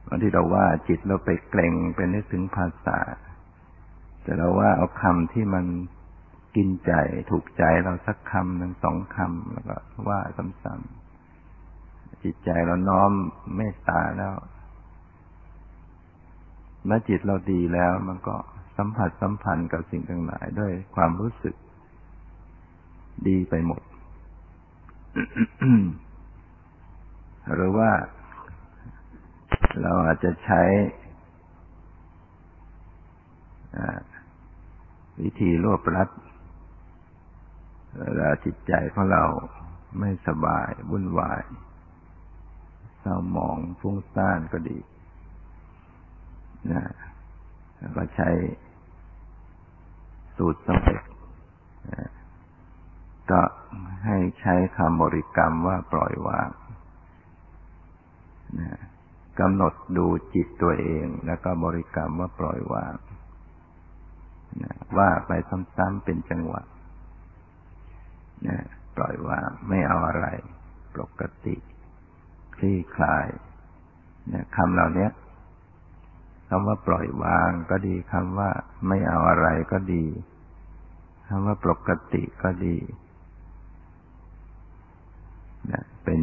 [0.08, 3.00] บางที่เราว่าจิตเราไปเกรงเป็นนึกถึงภาษา
[4.24, 5.66] แต่เราว่าเอาคำที่มัน
[6.56, 6.94] กินใจ
[7.32, 9.76] ถูกใจเราสักคำหนึ่งสองคำแล้วก็
[10.10, 10.20] ว่า
[10.64, 13.12] ซ้ำๆจิตใจเราน้อม
[13.56, 14.34] เมตตาแล้ว
[16.86, 18.36] เมื่อจิตเราดีแล้วมันก็
[18.78, 21.56] สัมผัสสัมพันธ์กับสิ่งต่างหลายด้วยความรู้สึก
[23.28, 23.82] ดีไปหมด
[27.56, 27.92] หรือว่า
[29.82, 30.62] เราอาจจะใช้
[35.22, 36.10] วิธีรวบรัด
[38.00, 39.24] เวลาจิตใจของเรา
[40.00, 41.42] ไม่สบายวุ่นวาย
[43.00, 44.80] เศร้าหมองฟุ้งซ่านก็ดี
[46.72, 46.84] นะ
[47.98, 48.30] ก็ใช้
[50.38, 51.04] สูตรสำเร็จ
[53.32, 53.42] ก็
[54.06, 56.50] ให้ใช้คำบริกรรมว่าปล่อยวาง
[58.60, 58.80] นะ
[59.40, 62.94] กำหนดดูจิตตัวเอง แล้วก็บริกรรมว่าปล่อยวาง
[64.64, 65.32] นะว่าไป
[65.78, 66.62] ซ้ำๆเป็นจังหวะ
[68.48, 68.60] นะ
[68.96, 70.28] ปล่อยวางไม่เอาอะไร
[70.96, 71.56] ปกติ
[72.56, 73.28] คลี่คลาย
[74.34, 75.08] นะคำเหล่านี้
[76.50, 78.50] คำว่าปล่อยวางก็ดีคำว่า
[78.88, 80.06] ไม่เอาอะไรก็ดี
[81.28, 82.78] คำว่าปกติก็ดี
[85.72, 86.22] นะเป็น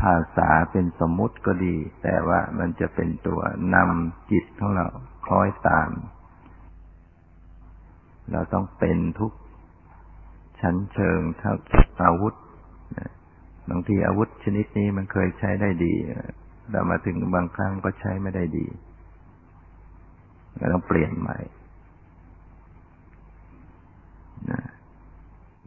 [0.00, 3.40] ภาษาเป็นสมมุติก็ดี แต่ว่ามันจะเป็นตัว
[3.74, 4.86] นำจิตของเรา
[5.26, 5.90] คล้อยตาม
[8.32, 9.32] เราต้องเป็นทุก
[10.62, 11.54] ชั้นเชิงเท่า
[12.02, 12.34] อาวุธ
[13.70, 15.94] บางทีอาวุธชนิดนี้มันเคยใช้ได้ดี
[16.70, 18.66] แต่มาถึงบางครั้งก็ใช้ไม่ได้ดี
[20.60, 21.38] ก็ต้องเปลี่ยนใหม่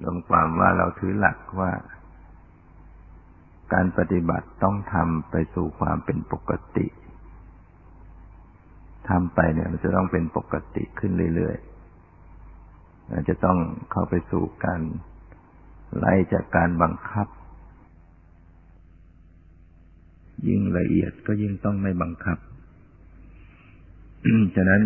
[0.02, 1.72] รวมความว่าเราถือหลักว่า
[3.74, 6.88] การปฏิบัติต้องทำไปสู่ความเป็นปกติ
[9.10, 11.75] ทำไปเนี่ยมันจะต้องเป็นปกติขึ้นเรื่อยๆ
[13.30, 13.58] จะต้อง
[13.92, 14.82] เข้าไปสู่การ
[15.98, 17.28] ไล่จากการบังคับ
[20.48, 22.38] ยิ่งละเอียดก็ยิ่งต้องไม่บังคับ
[24.56, 24.82] ฉะนั้น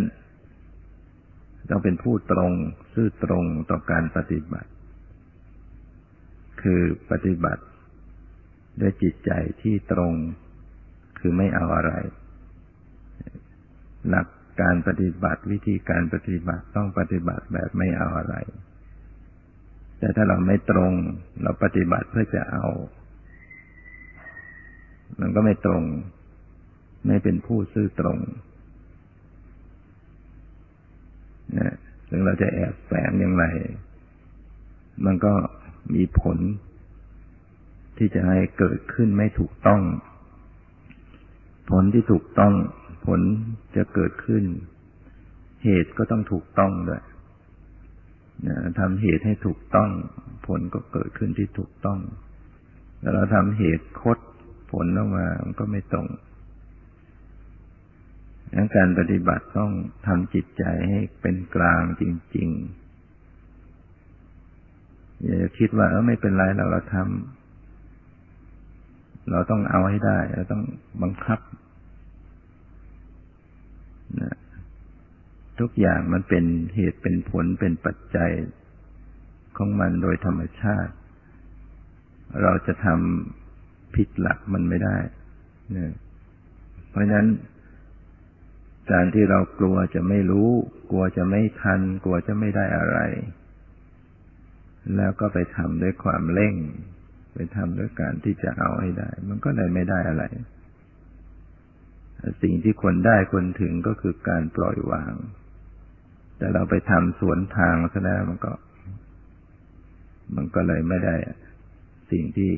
[1.69, 2.51] ต้องเป็นผู้ตรง
[2.93, 4.69] ซื่อตรงต่อการปฏิบัติ
[6.61, 7.63] คือปฏิบัติ
[8.79, 10.13] ด้วยจิตใจที่ตรง
[11.19, 11.93] คือไม่เอาอะไร
[14.09, 14.27] หลัก
[14.61, 18.35] การปฏิบัติวิธีการปฏิบัติต้องปฏิบัติแบบไม่เอาอะไร
[19.99, 20.93] แต่ถ้าเราไม่ตรง
[21.43, 22.65] เราปฏิบัติเพื่อจะเอา
[25.19, 25.83] มันก็ไม่ตรง
[27.07, 28.17] ไม่เป็นผู้ซื่อตรง
[31.57, 31.75] นะ
[32.09, 33.45] ถึงเราจะแอบแฝงอย่างไร
[35.05, 35.33] มันก็
[35.95, 36.37] มีผล
[37.97, 39.81] ที่จะให้เกิดขึ้นไม่ถูกต้อง
[41.71, 42.53] ผลที่ถูกต้อง
[43.05, 43.21] ผล
[43.75, 44.43] จะเกิดขึ้น
[45.63, 47.03] เหตุก็ต้องถูกต้องด้วย
[48.79, 49.89] ทำเหตุให้ถูกต้อง
[50.47, 51.99] ผลก็เกิดขึ้นที่ถูกต้อง
[53.01, 54.17] แล้วเราทำเหตุคด
[54.71, 56.07] ผลออกมา มันก็ไม่ตรง
[58.55, 59.71] ดังการปฏิบัติต้อง
[60.07, 62.03] ทำจิตใจให้เป็นกลางจ
[62.35, 62.59] ริง ๆ
[65.23, 70.63] อย่าคิดว่าเออไม่เป็นไรเราเราทำเราต้องเอาให้ได้ เราต้อง
[71.03, 71.39] บังคับ
[75.59, 76.43] ทุกอย่างมันเป็น
[76.75, 78.31] เหตุเป็นผลเป็นปัจจัย
[79.57, 80.93] ของมันโดยธรรมชาติ
[82.41, 84.97] เราจะทำผิดหลักมันไม่ได้
[85.75, 85.93] นะ
[86.89, 87.27] เพราะฉะนั้น
[88.91, 90.49] การที่เรากลัวจะไม่รู้
[90.91, 92.99] กลัวจะไม่ทัน กลัวจะไม่ได้อะไร
[94.95, 96.55] แล้วก็ไปทำด้วยความเร่ง
[97.35, 100.23] ไปทำด้วยการที่จะเอาให้ได้ มันก็เลยไม่ได้อะไร
[102.41, 105.13] สิ่งที่คนได้คนถึงก็คือการปล่อยวาง
[106.37, 108.53] แต่เราไปทำสวนทางซะแล้วมันก็
[110.35, 111.15] มันก็เลยไม่ได้
[112.11, 112.51] สิ่งที่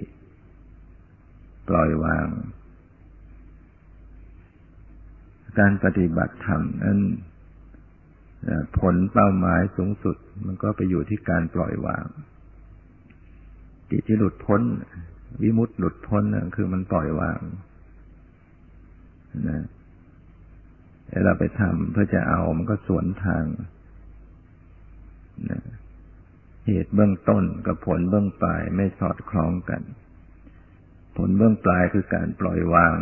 [1.70, 2.28] ปล่อยวาง
[5.60, 7.00] การปฏิบัติธรรมนั้น
[8.80, 12.06] ผลเป้าหมายสูงสุด มันก็ไปอยู่ที่การปล่อยวาง
[13.90, 14.62] จิตที่หลุดพ้น
[15.42, 16.24] วิมุตติหลุดพ้น
[16.56, 17.40] คือมันปล่อยวาง
[19.48, 19.62] นะ
[21.26, 23.46] เราไปทำเพื่อจะเอามันก็สวนทาง
[25.50, 25.62] นะ
[26.68, 29.82] เหตุเบื้องต้นกับผลเบื้องปลายไม่สอดคล้องกัน
[31.18, 32.96] ผลเบื้องปลายคือการปล่อยวาง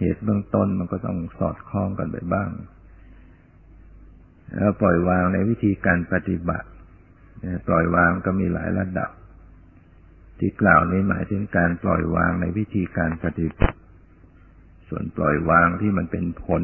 [0.00, 2.50] เหตุเบื้องต้นมันก็ต้องสอดคล้องกันไปบ้าง
[4.56, 6.68] แล้วปล่อยวางในวิธีการปฏิบัติ
[7.66, 9.10] ปล่อยวางก็มีหลายระดับ
[10.38, 13.76] ที่กล่าวนี้หมายถึงการปล่อยวางในวิธีการปฏิบัติ
[14.94, 16.62] ส่วนปล่อยวางที่มันเป็นผล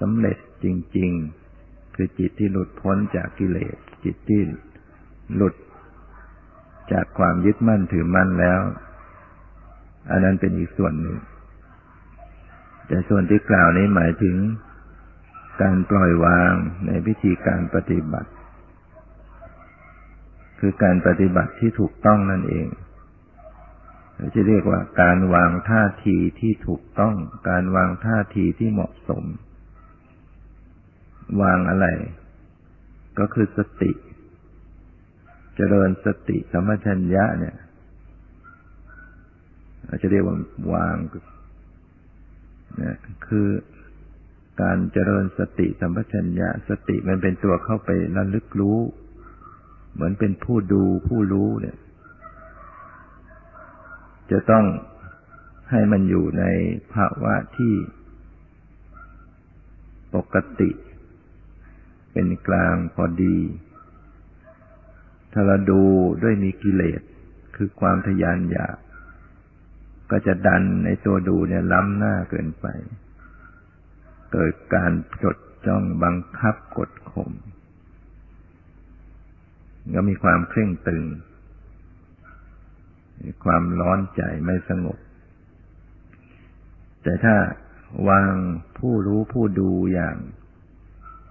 [0.00, 0.66] สำเร็จจ
[0.96, 1.10] ริง
[1.52, 4.40] ๆ คือจิตที่หลุดพ้นจากกิเลส จิตที่
[5.34, 5.54] หลุด
[6.92, 8.60] จากความยึดมั่นถือมั่นแล้ว
[10.10, 11.18] อันนั้นเป็นอีกส่วนหนึ่ง
[12.86, 14.36] แต่ส่วนที่กล่าวนี้หมายถึง
[15.62, 16.52] การปล่อยวาง
[16.86, 18.30] ในวิธีการปฏิบัติ
[20.60, 22.66] คือการปฏิบัติที่ถูกต้องนั่นเอง
[24.16, 27.16] เราจะเรียกว่าการวางท่าทีที่ถูกต้อง
[27.48, 29.24] การวางท่าทีที่เหมาะสม
[31.42, 31.86] วางอะไร
[33.18, 33.92] ก็คือสติ
[35.56, 37.56] เจริญสติสัมัชัญญะเนี่ย
[39.86, 40.36] เราจะเรียกว่า
[40.74, 40.96] วาง
[42.82, 42.96] นะ
[43.26, 43.48] คือ
[44.62, 48.78] การเจริญสติสัมปชัญญะ สติมันเป็นตัวเข้าไประลึกรู้
[49.94, 51.76] เหมือนเป็นผู้ดูผู้รู้เนี่ย
[54.30, 54.64] จะต้อง
[55.70, 56.44] ให้มันอยู่ใน
[56.94, 57.74] ภาวะที่
[60.14, 60.70] ปกติ
[62.12, 63.38] เป็นกลางพอดี
[65.32, 65.82] ถ้าเราดู
[66.22, 67.00] ด้วยมีกิเลส
[67.56, 68.76] คือความทยานอยาก
[70.10, 72.66] ก็จะดันในตัวดูเนี่ยล้ำหน้าเกินไป
[74.32, 77.30] เกิดการจดจ้องบังคับกดข่ม
[79.94, 81.04] ก็มีความเคร่งตึง
[83.26, 84.98] มีความร้อนใจไม่สงบ
[87.02, 87.36] แต่ถ้า
[88.08, 88.32] วาง
[88.78, 90.16] ผู้รู้ผู้ดูอย่าง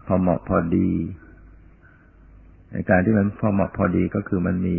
[0.05, 0.91] พอเหมาะพอดี
[2.71, 4.77] ในการที่มันพอเหมาะพอดีก็คือมันมี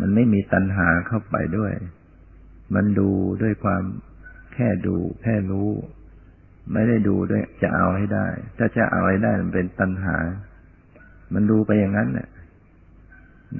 [0.00, 1.72] มันไม่มีตัณหาเข้าไปด้วย
[2.74, 3.10] มันดู
[3.42, 3.82] ด้วยความ
[4.54, 5.70] แค่ดู แค่รู้
[6.72, 8.26] ไม่ได้ดูด้วยจะเอาให้ได้
[8.58, 10.16] ถ้าจะเอาให้ได้มันเป็นตัณหา
[11.34, 12.28] มันดูไปอย่างนั้นเนี่ย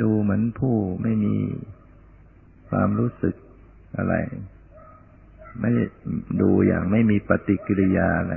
[0.03, 1.37] ดูเหมือนผู้ไม่มี
[2.71, 3.35] ความรู้สึก
[3.99, 4.15] อะไร
[5.61, 5.71] ไม่
[6.41, 8.35] ดูอย่างไม่มีปฏิกิริยาอะไร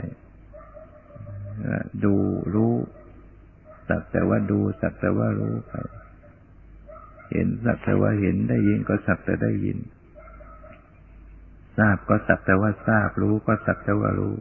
[2.03, 2.15] ดู
[2.55, 2.73] รู้
[3.89, 5.73] สักแต่ว่าดูสักแต่ว่ารู้ไป
[7.31, 9.77] เห็นสักแต่ว่าเห็นได้ยินก็สักแต่ได้ยิน
[11.77, 14.35] ทราบก็สักแต่ว่าทราบรู้ก็สักแต่ว่ารู้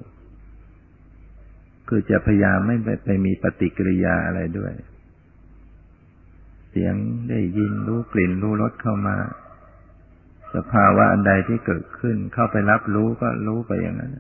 [1.88, 4.72] คือจะพยายามไม่ไปมีปฏิกิริยาอะไรด้วย
[6.70, 6.94] เสียง
[7.30, 9.16] ได้ยินรู้กลิ่นรู้รสเข้ามา
[10.56, 14.16] สภาวะอันใดที่เกิดขึ้น เข้าไปรับรู้ก็รู้ไปอย่างนั้น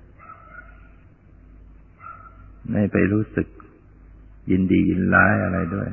[2.70, 3.48] ไม่ไปรู้สึก
[4.50, 5.88] ยินดียินร้ายอะไรด้วย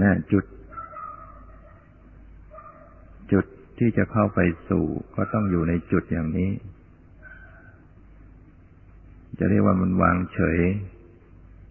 [0.00, 0.44] นะจุด
[3.32, 3.44] จุด
[3.78, 4.40] ที่จะเข้าไป
[4.70, 4.86] สู่
[5.16, 6.50] ก็ต้องอยู่ในจุดอย่างนี้
[9.38, 10.60] จะเรียกว่ามันวางเฉย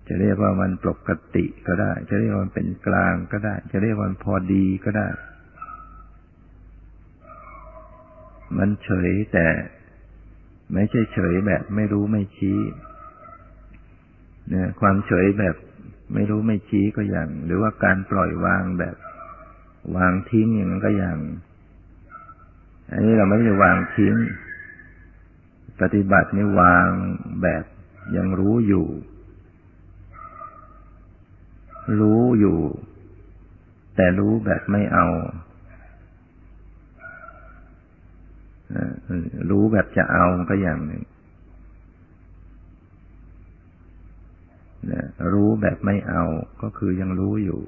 [0.07, 5.07] จะเรียกว่ามันปกติก็ได้ จะเรียกว่ามันเป็นกลางก็ได้ จะเรียกว่ามันพอดีก็ได้
[8.57, 9.47] มันเฉยแต่
[10.73, 12.59] ไม่ใช่เฉยแบบไม่รู้ไม่ชี้
[14.49, 15.55] เนี่ยความเฉยแบบ
[16.13, 18.95] ไม่รู้ไม่ชี้ก็อย่าง หรือว่าการปล่อยวางแบบ
[19.95, 21.17] วางทิ้งอย่างนั้นก็อย่าง
[22.91, 24.15] อันนี้เราไม่ได้วางทิ้ง
[25.81, 26.87] ปฏิบัตินี่วาง
[27.43, 27.63] แบบ
[28.15, 28.87] ยังรู้อยู่
[31.99, 32.57] รู้อยู่
[33.95, 35.07] แต่รู้แบบไม่เอา
[39.49, 41.03] รู้แบบจะเอาก็อย่างหนึ่ง
[45.33, 46.23] รู้แบบไม่เอา
[46.61, 47.61] ก็คือยังรู้อยู่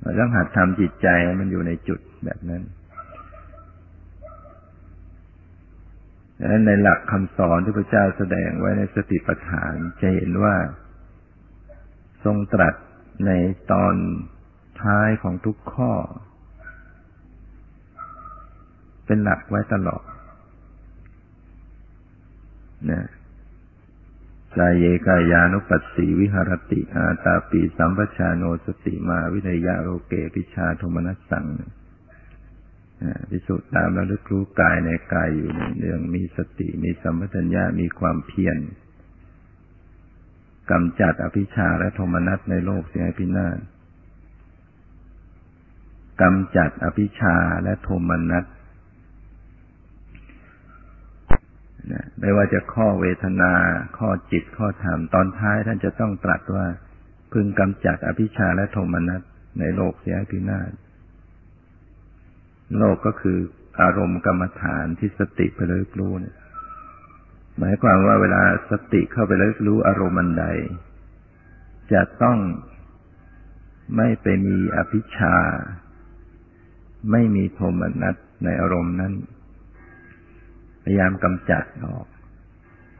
[0.00, 1.08] เราต้องหัดทำจิตใจ
[1.40, 2.62] มันอยู่ในจุดแบบนั้น
[6.38, 10.54] ดังนั้นในหลักคำสอนที่พระเจ้าแสดงไว้ในสติปัฏฐานจะเห็นว่า
[12.24, 12.74] ทรงตรัส
[13.26, 13.30] ใน
[13.72, 13.94] ตอน
[14.82, 15.92] ท้ายของทุกข้อ
[19.08, 20.02] เป็นหลักไว้ตลอด
[22.90, 23.06] นะ
[24.56, 31.46] กายเยกายานุปัสสีวิหารติ อาตาปีสัมปชาโนสติมาวิทยาโรเกปิชาโทมนัสสัง
[33.30, 38.58] พิสุทธิ์ตามระลึกรู้กายในกายอยู่ในเรื่องมีสติมีสัมปชัญญะมีความเพียร
[40.70, 43.58] กำจัดอภิชาและโทมนัสในโลกเสียให้พินาศ
[46.22, 48.44] กำจัดอภิชาและโทมนัส
[51.92, 53.52] นะ ไม่ว่าจะข้อเวทนา
[53.98, 56.66] ข้อจิตข้อธรรมตอนท้ายท่านจะต้องตรัสว่า
[57.32, 59.22] พึงกำจัดอภิชาและโทมนัส
[59.60, 60.70] ในโลกเสียพินาศ
[62.78, 63.38] โลกก็คือ
[63.80, 66.36] อารมณ์กรรมฐานที่สติไปเลยรู้เนี่ย
[67.58, 70.46] หมายความว่าเวลาสติเข้าไปเลยรู้อารมณ์อันใด
[71.92, 72.38] จะต้อง
[73.96, 75.36] ไม่ไปมีอภิชา
[77.12, 79.14] ไม่มีโทมนัสในอารมณ์นั้น
[80.82, 82.06] พยายามกำจัดออก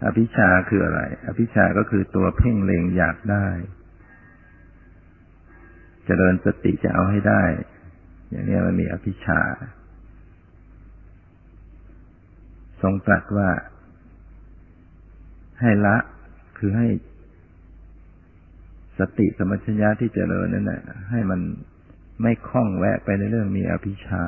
[0.05, 7.43] อภิชาคืออะไร อภิชาก็คือตัวเพ่งเล็งอยากได้จเจริญสติจะเอาให้ได้
[8.31, 9.41] อย่างนี้มันมีอภิชา
[12.83, 13.51] ทรงตรัสว่า
[15.61, 15.97] ให้ละ
[16.59, 16.89] คือให้
[18.99, 21.41] สติสมัชญะที่เจริญนั่นแหละให้มัน
[22.23, 24.25] ไม่คล้องแวะไปในเรื่องมีอภิชา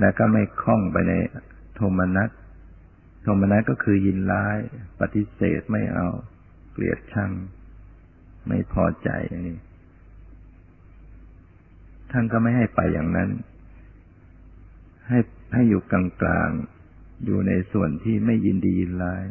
[0.00, 1.12] และก็ไม่คล้องไปใน
[1.74, 2.30] โทมนัส
[3.24, 4.58] โทมนัสก็คือยินร้าย
[5.00, 6.08] ปฏิเสธไม่เอา
[6.72, 7.30] เกลียดชัง
[8.48, 9.10] ไม่พอใจ
[9.46, 9.56] นี่
[12.10, 13.30] ท่านก็ไม่ให้ไปอย่างนั้น
[15.08, 15.18] ให้
[15.54, 16.50] ให้อยู่กลางกลาง
[17.24, 19.24] อยู่ในส่วนที่ไม่ยินดียินร้าย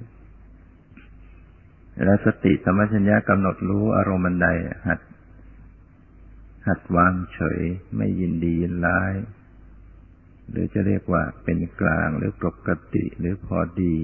[2.06, 4.48] แล้วสติสมัชัญญะกำหนดรู้อารมณ์ใด
[4.88, 5.00] หัด
[6.68, 7.62] หัดวางเฉย
[7.98, 9.14] ไม่ยินดียินร้าย
[10.50, 13.96] หรือจะเรียกว่าเป็นกลางหรือปกติหรือพอดี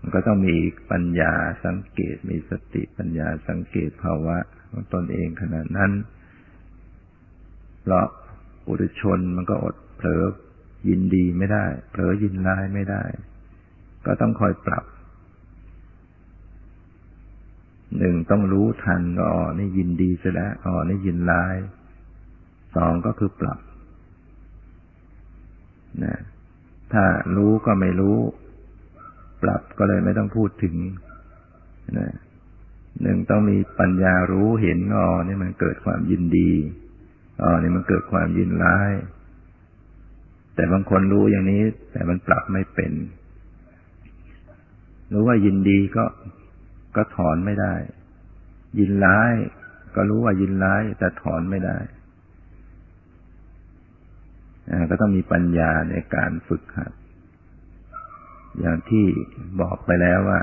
[0.00, 0.56] มันก็ต้องมี
[0.90, 1.32] ปัญญา
[1.64, 4.36] สังเกตมีสติปัญญาสังเกตภาวะ
[4.70, 5.92] ของตนเองขณะนั้น
[7.82, 8.06] เพราะ
[8.68, 10.24] อุตชนมันก็อดเผลอ
[10.88, 13.04] ยินดีไม่ได้ เผลอยินร้ายไม่ได้
[14.06, 14.84] ก็ต้องคอยปรับ
[17.98, 21.56] หนึ่งต้องรู้ทันอ๋อนี่ยินดีซะแล้วอ๋อนี่ยินร้าย
[22.76, 23.58] สองก็คือปรับ
[26.04, 26.16] นะ
[26.92, 27.04] ถ้า
[27.36, 28.18] รู้ก็ไม่รู้
[29.42, 30.76] ปรับก็เลยไม่ต้องพูดถึง
[31.98, 32.08] นะ
[33.02, 36.50] หนึ่งต้องมีปัญญารู้เห็นอ๋อนี่มันเกิดความยินดี
[37.42, 38.92] อ๋อนี่มันเกิดความยินร้าย
[40.54, 41.62] แต่บางคนรู้อย่างนี้
[41.92, 42.92] แต่มันปรับไม่เป็น
[45.12, 46.04] รู้ว่ายินดีก็
[46.96, 47.74] ก็ถอนไม่ได้
[48.78, 49.32] ยินร้าย
[49.94, 51.78] ก็รู้ว่ายินร้าย แต่ถอนไม่ได้
[54.90, 56.92] ก็ต้องมีปัญญาในการฝึกหัด
[58.60, 59.06] อย่างที่
[59.60, 60.40] บอกไปแล้วว่า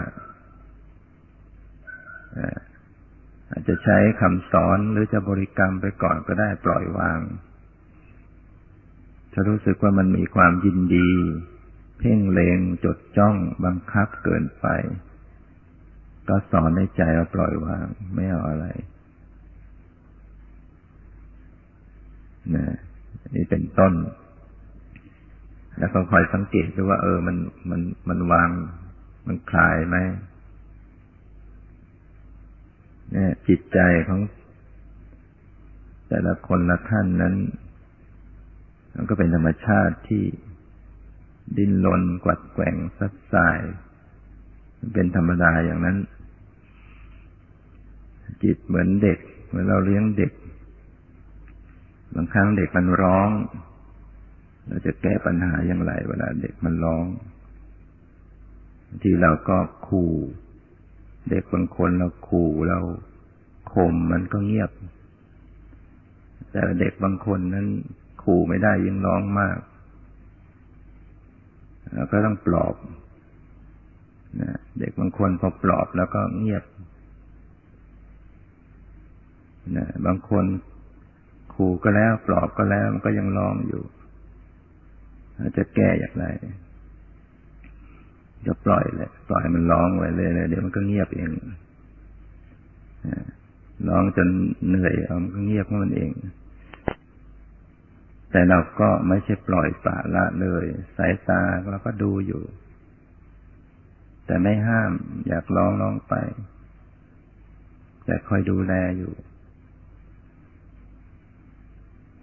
[3.50, 7.20] อาจจะใช้คำสอนหรือจะบริกรรมไปก่อนก็ได้ปล่อยวาง
[9.32, 11.10] ถ้ารู้สึกว่ามันมีความยินดี
[12.00, 14.68] เพ่งเลงจดจ้องบังคับเกินไป
[16.28, 18.66] ก็สอนในใจเอาปล่อยวาง ไม่เอาอะไร
[22.56, 22.78] นะ
[23.34, 23.94] นี่เป็นต้น
[25.78, 27.38] แล้วก็คอยสังเกตดูว่า เออ มัน
[27.70, 28.50] มันมันวาง
[29.28, 29.98] มันคลายไหม
[33.12, 34.20] เนี่ยจิตใจของ
[36.10, 37.36] แต่ละคนละท่านนั้น
[38.96, 40.24] มันก็เป็นธรรมชาติที่
[41.58, 43.60] ดิ้นรนกวัดแกว่งซัดสาย
[44.94, 45.98] เป็นธรรมดาอย่างนั้น
[48.44, 50.32] จิตเหมือนเด็ก เหมือนเราเลี้ยงเด็ก
[52.16, 53.30] บางครั้งเด็กมันร้อง
[54.68, 57.06] เราจะแก้ปัญหาอย่างไร เวลาเด็กมันร้อง
[59.02, 59.58] ที่เราก็
[59.88, 60.14] ขู่
[61.30, 62.80] เด็กบางคนเราขู่เรา
[63.74, 64.72] ข่มมันก็เงียบ
[66.52, 67.68] แต่เด็กบางคนนั้น
[68.24, 69.60] ขู่ไม่ได้ยังร้องมาก
[71.94, 72.76] เราก็ต้องปลอบ
[74.42, 76.64] นะเด็กบางคนพอปลอบแล้วก็เงียบ
[79.78, 80.46] นะบางคน
[81.62, 83.84] ขู่ก็แล้ว ปลอบก็แล้ว มันก็ยังร้องอยู่
[85.58, 86.26] จะแก้อย่างไร
[88.46, 91.32] จะปล่อยเลยปล่อยมันร้องไว้เลยเดี๋ยวมันก็เงียบเอง
[93.90, 94.28] ร้องจน
[94.68, 96.12] เหนื่อยเอามันก็เงียบของมันเอง
[98.32, 100.64] แต่เราก็ไม่ใช่ปล่อยปละละเลย
[100.98, 101.42] สายตา
[101.72, 102.44] เราก็ดูอยู่
[104.26, 104.92] แต่ไม่ห้าม
[105.28, 106.14] อยากร้องร้องไป
[108.06, 109.14] แต่คอยดูแลอยู่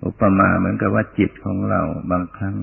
[0.07, 1.82] อุปมาเหมือนกับว่าจิตของเรา
[2.12, 2.57] บางครั้ง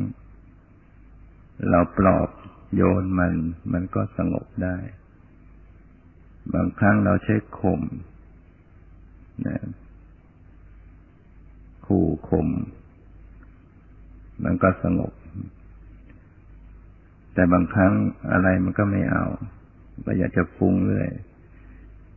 [1.70, 2.30] เราปลอบ
[2.76, 3.34] โยนมัน
[3.74, 4.78] มันก็สงบได้
[6.54, 7.82] บางครั้งเราใช้ข่ม
[9.46, 9.58] นะ
[11.86, 12.48] ขู่ข่ม
[14.44, 15.14] มันก็สงบ
[17.34, 17.94] แต่บางครั้ง
[18.32, 19.26] อะไรมันก็ไม่เอา
[20.06, 21.10] ก็อยากจะฟุ้งเรื่อย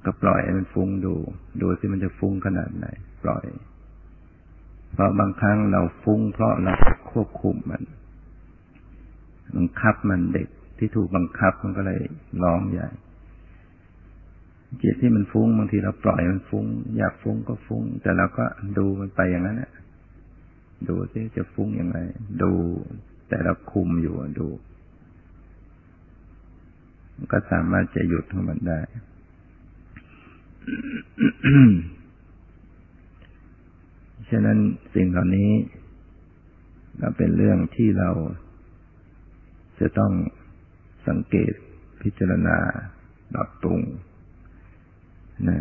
[0.04, 1.14] ก็ปล่อยมันฟุ้งดู
[1.60, 2.86] ดูสิมันจะฟุ้งขนาดไหน
[3.24, 3.44] ปล่อย
[4.92, 6.72] เพราะบางครั้งเราฟุ้งเพราะเรา
[7.10, 7.82] ควบคุมมัน
[9.56, 12.00] บังคับมันเด็กที่ถูกบังคับมันก็เลย
[12.42, 12.88] ร้องใหญ่
[14.82, 16.64] จิตที่มันฟุ้งบางทีเราปล่อยมันฟุ้ง
[16.98, 18.44] อยากฟุ้งก็ฟุ้ง แต่เราก็
[18.78, 19.72] ดูมันไปอย่างนั้นแหละ
[20.88, 21.98] ดูซิจะฟุ้งยังไง
[22.42, 22.52] ดู
[23.28, 24.48] แต่เราคุมอยู่ดู
[27.32, 28.80] ก็สามารถจะหยุดของมันได้
[34.30, 34.58] ฉะนั้น
[34.94, 35.50] สิ่งเหล่านี้
[37.00, 38.10] ก็เป็นเรื่องที่เรา
[39.80, 40.12] จะต้อง
[41.08, 41.52] สังเกต
[42.02, 42.56] พิจารณา
[43.32, 43.80] ปรับปรุง
[45.48, 45.58] นะ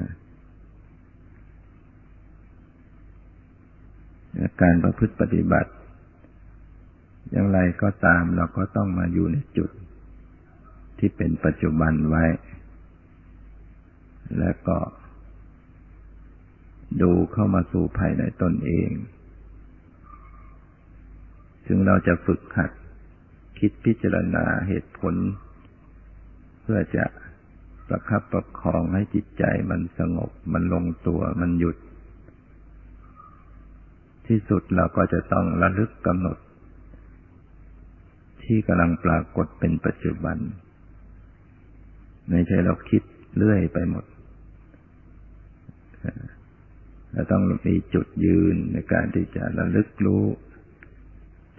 [4.61, 5.71] การประพฤติปฏิบัติ
[7.31, 9.69] อย่างไรก็ตามเราก็ต้องมาอยู่ในจุด
[10.99, 12.23] ที่เป็นปัจจุบันไว้
[14.39, 14.77] แล้วก็
[17.01, 18.91] ดูเข้ามาสู่ภายในตนเอง
[21.65, 22.71] ซึ่งเราจะฝึกหัด
[23.59, 25.15] คิดพิจารณาเหตุผล
[26.61, 27.05] เพื่อจะ
[27.87, 31.77] ประคับประคองให้จิตใจมันสงบ มันลงตัว มันหยุด
[34.27, 36.37] ที่สุดเราก็จะต้องระลึกกำหนด
[38.43, 40.37] ที่กำลังปรากฏเป็นปัจจุบัน
[42.29, 43.01] ไม่ใช่เราคิด
[43.37, 44.05] เรื่อยไปหมด
[47.15, 50.25] เราต้องมีจุดยืนในการที่จะระลึกรู้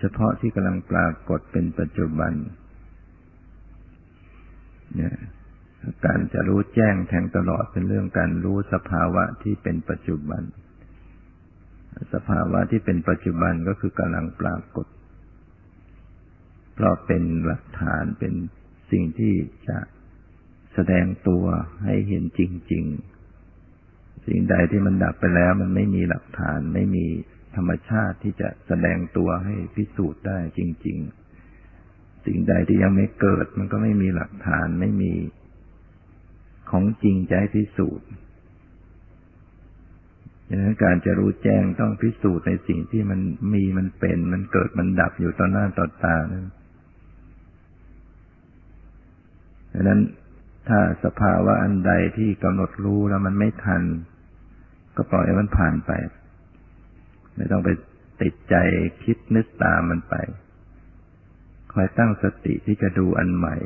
[0.00, 2.32] เฉพาะที่กำลังปรากฏเป็นปัจจุบัน
[4.96, 5.16] เนี่ย
[6.04, 10.42] การจะรู้แจ้งแทงตลอดเป็นเรื่องการรู้สภาวะที่เป็นปัจจุบัน
[12.14, 14.86] สภาวะที่เป็นปัจจุบันก็คือกำลังปรากฏ
[16.74, 18.34] เพราะเป็นหลักฐานเป็น
[18.90, 19.34] สิ่งที่
[19.68, 19.78] จะ
[20.74, 21.44] แสดงตัว
[21.84, 22.40] ให้เห็นจ
[22.72, 23.15] ริง ๆ
[24.26, 27.06] สิ่งใดที่มันดับไปแล้ว มันไม่มีหลักฐานไม่มี
[27.56, 30.98] ธรรมชาติที่จะแสดงตัวให้พิสูจน์ได้จริง
[31.62, 35.12] ๆ สิ่งใดที่ยังไม่เกิด มันก็ไม่มีหลักฐานไม่มี
[36.70, 38.08] ของจริงใจพิสูจน์
[40.48, 43.20] ดังนั้นการจะรู้แจ้งต้องพิสูจน์ในสิ่งที่มัน
[43.52, 46.46] มีมันเป็น มันเกิดมันดับอยู่ต่อหน้าต่อตานั้น
[49.72, 50.00] ดังนั้น
[50.68, 53.82] ถ้าสภาวะอันใดที่กำหนดรู้แล้วมันไม่ทัน
[54.96, 55.92] ก็ปล่อยให้มันผ่านไป
[57.36, 57.68] ไม่ต้องไป
[58.22, 58.56] ติดใจ
[59.04, 60.14] คิดนึกตามมันไป
[61.72, 63.56] คอยตั้งสติที่จะดูอันใหม่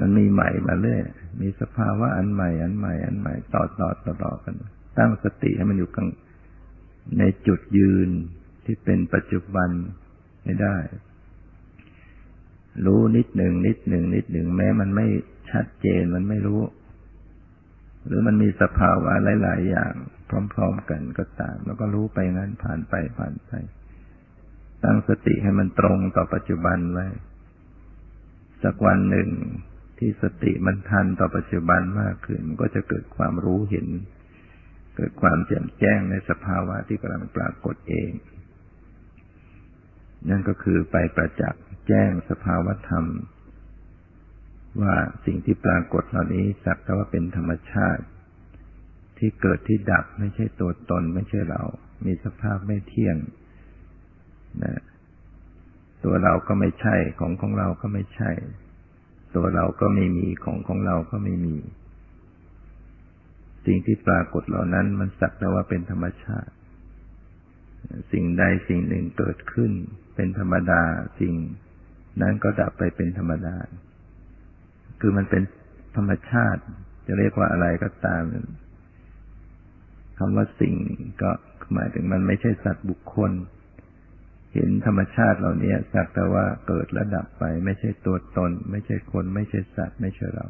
[0.00, 1.00] มันมีใหม่มาเรื่อย
[1.40, 4.54] มีสภาวะอันใหม่ อันใหม่ อันใหม่ ต่อต่อต่อต่อกัน
[4.98, 6.08] ตั้งสติให้มันอยู่กลาง
[7.18, 8.08] ในจุดยืน
[8.64, 9.70] ที่เป็นปัจจุบัน
[10.44, 10.76] ไม่ได้
[12.86, 15.06] รู้นิดหนึ่งนิดหนึ่งนิดหนึ่งแม้มันไม่
[15.50, 16.60] ชัดเจนมันไม่รู้
[18.06, 19.94] หรือมันมีสภาวะหลาย ๆ อย่าง
[20.52, 23.52] พร้อม ๆ กันก็ตาม แล้วก็รู้ไปงั้นผ่านไปผ่านไป
[24.84, 27.06] ตั้งสติให้มันตรงต่อปัจจุบันไว้
[28.62, 29.28] สักวันหนึ่ง
[29.98, 33.88] ที่สติมันทันต่อปัจจุบันมากขึ้นมันก็จะเกิดความรู้เห็น
[34.96, 38.10] เกิดความแจ่มแจ้งในสภาวะที่กำลังปรากฏเอง
[40.30, 43.04] นั่นก็คือไปประจักษ์แจ้งสภาวะธรรม
[44.80, 44.94] ว่า
[45.26, 48.04] สิ่งที่ปรากฏเหล่านี้สักแต่ว่าเป็นธรรมชาติ
[49.18, 51.62] ที่เกิดที่ดับไม่ใช่ตัวตนไม่ใช่เรา
[52.06, 53.16] มีสภาพไม่เที่ยง
[54.64, 54.82] นะ
[56.04, 58.30] ตัวเราก็ไม่ใช่ของของเราก็ไม่ใช่
[59.36, 61.56] ตัวเราก็ไม่มีของของเราก็ไม่มี
[63.66, 66.52] สิ่งที่ปรากฏเหล่านั้นมันสักแต่ว่าเป็นธรรมชาติ
[68.12, 69.72] สิ่งใดสิ่งหนึ่งเกิดขึ้น
[70.14, 70.82] เป็นธรรมดา
[71.20, 71.34] สิ่ง
[72.22, 73.56] นั้นก็ดับไปเป็นธรรมดา
[75.00, 75.42] คือมันเป็น
[75.96, 76.62] ธรรมชาติ
[77.06, 78.22] จะเรียกว่าอะไรก็ตาม
[80.18, 80.74] คำว่าสิ่ง
[81.22, 81.30] ก็
[81.74, 83.32] หมายถึงมันไม่ใช่สัตว์บุคคล
[84.54, 90.46] เห็นธรรมชาติเหล่านี้สักแต่ว่าเกิดและดับไป ไม่ใช่ตัวตน ไม่ใช่คน ไม่ใช่สัตว์ ไม่ใช่เรา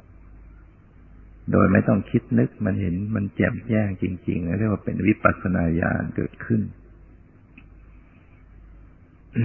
[1.52, 6.62] โดยไม่ต้องคิดนึกมันเห็นมันแจ่มแจ้งจริงๆเรียกว่าเป็นวิปัสสนาญาณเกิดขึ้น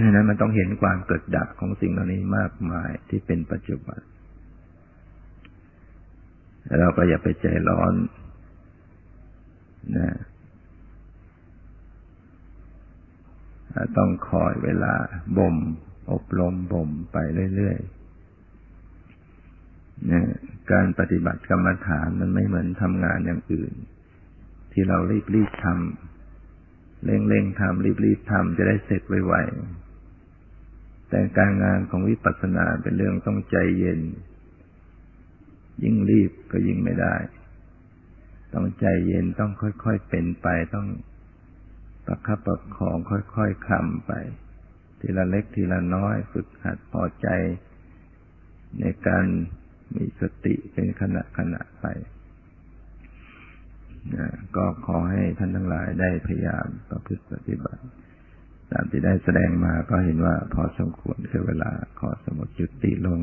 [0.08, 4.00] นั้นมันต้องเห็นความเกิดดับของสิ่งเหล่านี้มากมายที่เป็นปัจจุบัน
[6.78, 7.94] เราก็อย่าไปใจร้อน
[9.96, 10.10] นะ
[13.96, 14.94] ต้องคอยเวลา
[15.38, 15.56] บ่ม
[16.12, 17.18] อบรมบ่มไป
[17.56, 20.22] เรื่อยๆนะ
[20.72, 23.72] การปฏิบัติกรรมฐานมันไม่เหมือนทำงานอย่างอื่น
[24.72, 24.98] ที่เรา
[25.34, 34.00] รีบๆทำเร่งๆทำรีบๆทำจะได้เสร็จไวๆแต่การงานของวิปัสสนาเป็นเรื่องต้องใจเย็น
[35.82, 37.14] ยิ่งรีบก็ยิ่งไม่ได้
[38.54, 40.86] ต้องใจเย็นต้องค่อยๆเป็นไปต้อง
[42.06, 44.12] ประคับประคองค่อยๆคลำไป
[45.00, 47.28] ทีละเล็กทีละน้อยฝึกหัดพอใจ
[48.80, 49.26] ในการ
[49.96, 51.86] มีสติเป็นขณะขณะไป
[54.14, 54.26] นะ
[54.56, 57.82] ก็ขอให้ท่านทั้งหลายได้พยายามประพฤติปฏิบัติ
[58.72, 61.70] ตามที่ได้แสดงมาก็เห็นว่าพอสมควรคือเวลา
[62.00, 63.20] ขอสมุดจุติลง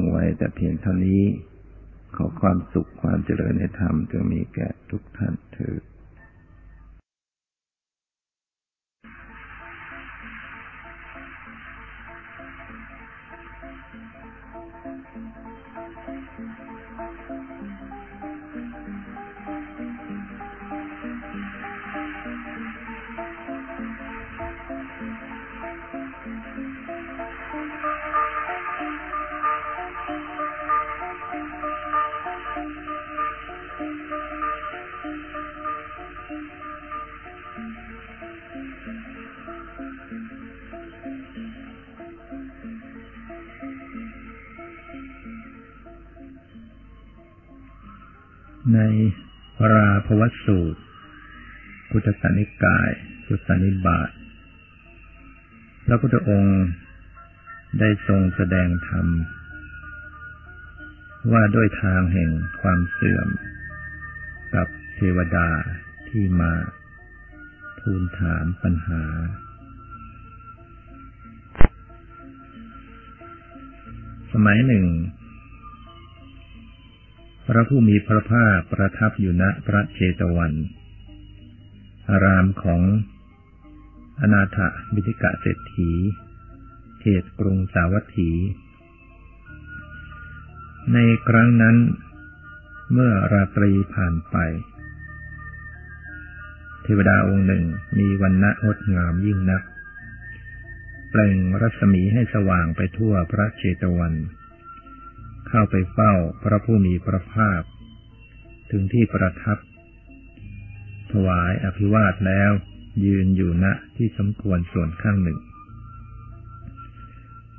[0.00, 1.22] งไว้แต่เพียงเท่านี้
[2.16, 5.82] ขอความสุขความเจริญในธรรมจะมีแก่ทุกท่านเถิด
[48.74, 48.80] ใน
[49.74, 50.80] ราภวสูตร
[51.90, 52.90] พุทธสานิกาย
[53.26, 54.10] พุทธนิบาต
[55.86, 56.62] พระพุทธองค์
[57.78, 59.06] ได้ทรงแสดงธรรม
[61.32, 63.28] ว่าด้วยทางแห่งความเสื่อม
[64.54, 65.48] กับเทวดา
[66.08, 66.52] ที่มา
[67.80, 69.04] ทูลถามปัญหา
[74.32, 74.86] สมัยหนึ่ง
[77.46, 80.52] พระผู้มีพระภาคประทับอยู่ณพระเชตวัน
[82.10, 82.82] อารามของ
[84.20, 84.58] อนาถ
[84.94, 85.90] บิธิกะเศรษฐี
[87.00, 88.30] เขตกรุงสาวัตถี
[90.92, 91.76] ในครั้งนั้น
[92.92, 94.36] เมื่อราตรีผ่านไป
[96.82, 97.64] เทวดาองค์หนึ่ง
[97.98, 99.62] มีวันณะงดงามยิ่งนัก
[101.10, 107.62] เปล่งรัศมีให้สว่างไปทั่วพระเชตวันเข้าไปเฝ้าพระผู้มีพระภาค
[108.70, 109.58] ถึงที่ประทับ
[111.12, 112.50] ถวายอภิวาทแล้ว
[113.04, 115.38] ยืนอยู่ณที่สมควรส่วนข้างหนึ่ง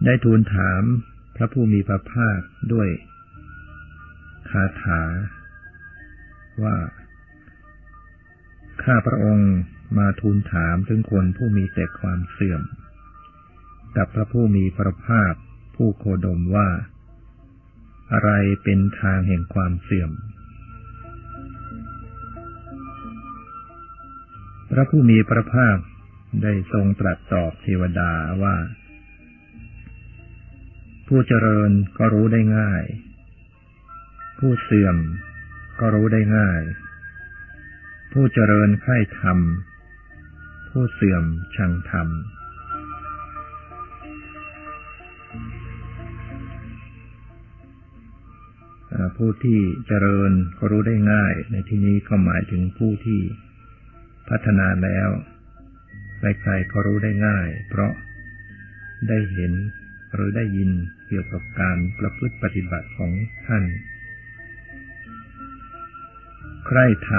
[0.06, 0.84] ได้ทูลถาม
[1.36, 2.40] พระผู้มีพระภาค
[2.74, 2.90] ด้วย
[4.50, 5.04] คาถา
[6.64, 6.78] ว่า
[8.84, 9.54] ข้าพระองค์
[9.98, 12.62] มาทูลถามถึงคนผู้มีแต่ความเสื่อม
[13.98, 15.34] กับพระผู้มีพระภาค
[15.76, 16.70] ผู้โคดมว่า
[18.14, 18.32] อะไร
[18.64, 20.12] เป็นทางแห่งความเสื่อม
[24.70, 25.78] พระผู้มีพระภาค
[26.44, 28.12] ได้ทรงตรัสตอบเทวดา
[28.44, 28.56] ว่า
[31.08, 32.84] ผู้เจริญก็รู้ได้ง่าย
[34.40, 34.98] ผู้เสื่อม
[35.80, 36.62] ก็รู้ได้ง่าย
[38.12, 39.40] ผู้เจริญใคร่ธรรม
[40.70, 41.24] ผู้เสื่อม
[41.56, 42.08] ชังธรรม
[49.18, 53.22] ผู้ที่เจริญก็รู้ได้ง่าย ในที่นี้ก็หมายถึงผู้ที่
[54.30, 55.10] พัฒนาแล้ว
[56.20, 57.94] ใครๆก็รู้ได้ง่าย เพราะ
[59.10, 59.54] ได้เห็น
[60.14, 60.72] หรือได้ยิน
[61.08, 63.12] เกี่ยวกับการประพฤติปฏิบัติของ
[63.48, 63.64] ท่าน
[66.68, 67.12] ใคร่ท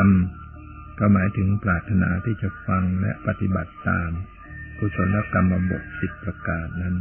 [0.46, 4.10] ำก็หมายถึงปรารถนาที่จะฟังและปฏิบัติตาม
[4.78, 6.96] กุศลกรรมบทสิบประการนั้น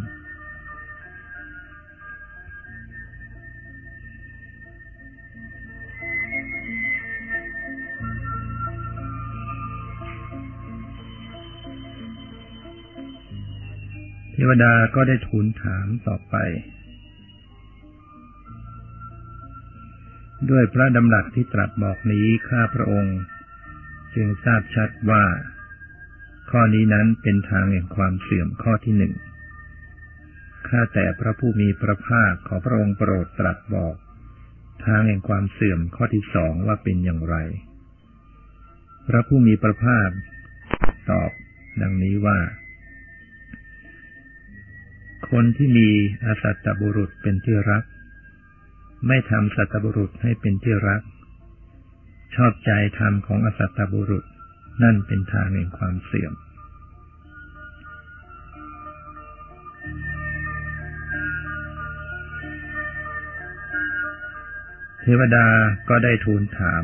[14.47, 16.35] วดาก็ได้ทูลถามต่อไป
[20.51, 23.17] ด้วยพระดำรัสที่ตรัสบอกนี้ข้าพระองค์
[24.15, 25.23] จึงทราบชัดว่า
[26.51, 29.13] ข้อนี้นั้นเป็นทางแห่งความเสื่อมข้อที่หนึ่ง
[30.67, 33.95] ข้าแต่พระผู้มีพระภาคขอพระองค์โปรดตรัสบอก
[34.85, 37.35] ทางแห่งความเสื่อมข้อที่สองว่าเป็นอย่างไร
[39.07, 40.09] พระผู้มีพระภาค
[41.09, 41.31] ตอบ
[41.81, 42.39] ดังนี้ว่า
[45.29, 45.89] คนที่มี
[46.25, 47.83] อสัตตบุรุษเป็นที่รัก
[49.07, 51.01] ไม่ทำสัตตบุรุษให้เป็นที่รัก
[52.35, 54.25] ชอบใจธรรมของอสัตตบุรุษ
[54.83, 56.33] นั่นเป็นทางแห่งความเสื่อม
[65.01, 65.47] เทวดา
[65.89, 66.83] ก็ได้ทูลถาม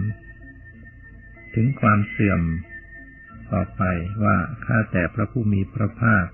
[1.55, 2.41] ถึงความเสื่อม
[3.51, 3.83] ต่อไป
[4.23, 6.25] ว่าข้าแต่พระผู้มีพระภาค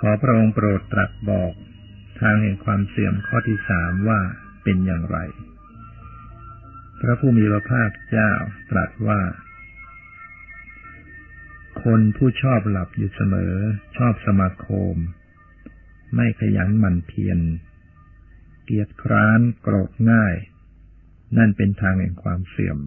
[0.00, 1.52] ขอพระองค์โปรดตรัสบอก
[2.20, 4.20] ทางแห่งความเสื่อมข้อที่สามว่า
[4.62, 5.18] เป็นอย่างไร
[7.00, 8.32] พระผู้มีพระภาคเจ้า
[8.70, 9.20] ตรัสว่า
[11.82, 13.54] คนผู้ชอบหลับอยู่เสมอ
[13.96, 14.94] ชอบสมาคม
[16.16, 17.38] ไม่ขยันหมั่นเพียร
[18.64, 20.34] เกียจคร้านโกรธง่าย
[21.36, 22.78] นั่นเป็นทางแห่งความเสื่อม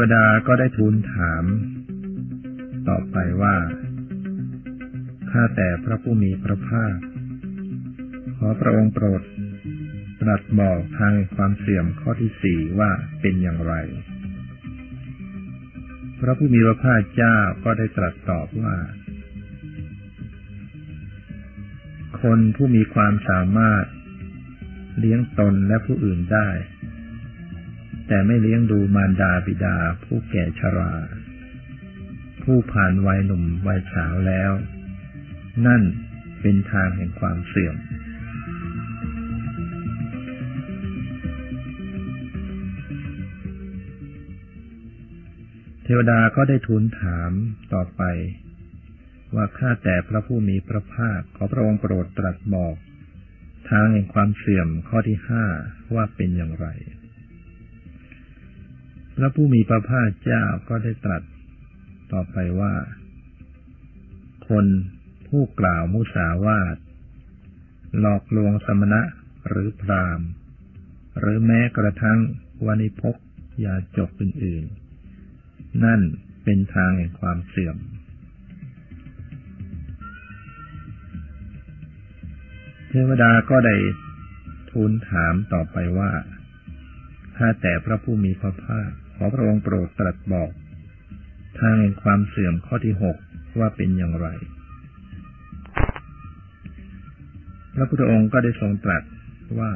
[0.00, 1.44] วดาก็ได้ทูลถาม
[2.88, 3.56] ต่อไปว่า
[5.30, 6.96] ข้าแต่พระผู้มีพระภาค
[8.36, 9.22] ขอพระองค์โปรด
[10.20, 12.90] ตรัสบอกทางความเสื่อมข้อที่สี่ว่า
[13.20, 13.74] เป็นอย่างไร
[16.20, 18.76] พระผู้มีพระภาคเจ้าก็ได้ตรัสตอบว่า
[22.22, 23.84] คนผู้มีความสามารถ
[24.98, 26.48] เลี้ยงตนและผู้อื่นได้
[28.08, 30.94] แต่ไม่เลี้ยงดูมารดาบิดาผู้แก่ชรา
[32.42, 34.52] ผู้ผ่านวัยหนุ่มวัยสาวแล้ว
[35.66, 35.82] นั่น
[36.40, 37.76] เป็นทางแห่งความเสื่อม
[45.84, 47.32] เทวดาก็ได้ทูลถาม
[47.72, 48.02] ต่อไป
[49.34, 52.76] ว่าข้าแต่พระผู้มีพระภาคขอพระองค์โปรดตรัสบอก
[53.70, 55.44] ทางแห่งความเสื่อมข้อที่ห้า
[55.94, 56.66] ว่าเป็นอย่างไร
[59.16, 61.22] พระผู้มีพระภาคเจ้าก็ได้ตรัส
[62.12, 62.74] ต่อไปว่า
[64.48, 64.66] คน
[65.28, 66.76] ผู้กล่าวมุสาวาท
[68.00, 69.02] หลอกลวงสมณะ
[69.48, 70.20] หรือพราม
[71.18, 72.18] หรือแม้กระทั่ง
[72.66, 73.16] วานิพก
[73.64, 76.00] ยาจกอื่นๆ นั่น
[76.44, 77.76] เป็นทางแห่งความเสื่อม
[82.88, 83.76] เทวดาก็ได้
[84.70, 86.12] ทูลถามต่อไปว่า
[87.36, 90.50] ถ้าแต่พระผู้มีพระภาค ขอพระองค์โปรดตรัสบอก
[91.58, 93.16] ทางแห่งความเสื่อมข้อที่หก
[93.58, 94.28] ว่าเป็นอย่างไร
[97.74, 99.02] พระพุทธองค์ก็ได้ทรงตรัส
[99.58, 99.72] ว่า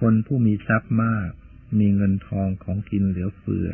[0.00, 1.30] คนผู้มีทรัพย์มาก
[1.78, 3.68] มีเงินทองของกินเหลือเฟือ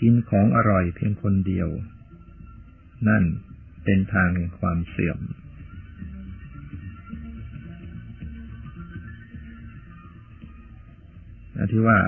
[0.00, 1.68] กินของอร่อยเพียงคนเดียว
[3.08, 3.24] นั่น
[3.84, 5.18] เป็นทางแห่งความเสื่อม
[11.72, 11.98] ที่ว่า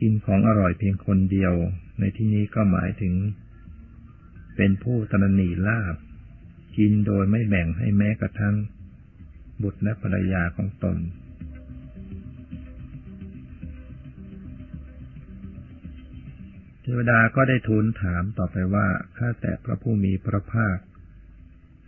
[0.00, 1.54] กินของอร่อยเพียงคนเดียว
[2.00, 3.14] ในที่นี้ก็หมายถึง
[4.56, 5.96] เป็นผู้ตนนีลาบ
[6.76, 8.56] กินโดยไม่แบ่งให้แม้กระทั่ง
[9.62, 10.98] บุตรและภรรยาของตน
[16.82, 18.86] เทวดาก็ได้ทูลถามต่อไปว่า
[19.18, 20.78] ข้าแต่พระผู้มีพระภาค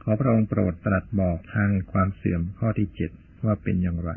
[0.03, 3.11] ขอพระองค์โปรดตรัสบอกทางความเสื่อมข้อที่เจ็ด
[3.45, 4.13] ว่าเป็นอย่างไร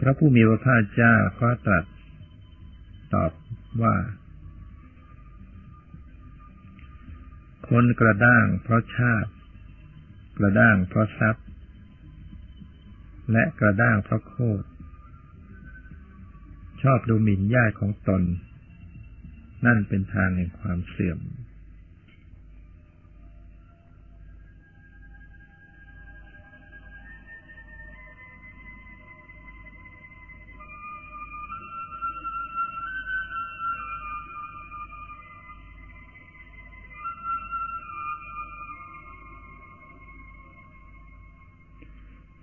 [0.00, 1.84] พระผู้มีพระภาคเจ้าก็ตรัส
[3.14, 3.32] ตอบ
[3.82, 3.96] ว่า
[7.68, 9.30] คนกระด้างเพราะชาติ
[10.38, 11.46] กระด้างเพราะทรัพย์
[13.32, 14.66] และกระด้างเพราะโคตร
[16.82, 18.22] ชอบดูหมิ่นญาติของตน
[19.66, 21.18] นั่นเป็นทางแห่งความเสื่อม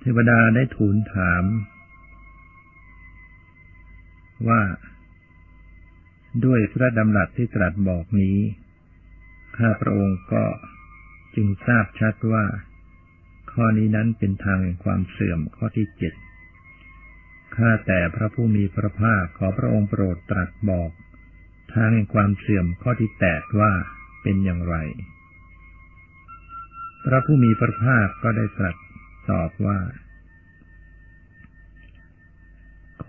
[0.06, 1.44] เทวดาได้ทูลถาม
[4.48, 4.62] ว่า
[6.46, 8.38] ด้วยพระดำรัสที่ตรัสบอกนี้
[9.58, 10.44] ข้าพระองค์ก็
[11.36, 12.46] จึงทราบชัดว่า
[13.52, 16.14] ข้อนี้นั้นเป็นทางแห่งความเสื่อมข้อที่เจ็ด
[17.56, 20.92] ข้าแต่พระผู้มีพระภาคขอพระองค์โปรดตรัสบอก
[21.74, 23.72] ทางแห่งความเสื่อมข้อที่แปดว่า
[24.24, 24.76] เป็นอย่างไร
[27.06, 28.76] พระผู้มีพระภาคก็ได้ตรัส
[29.30, 29.80] ตอบว่า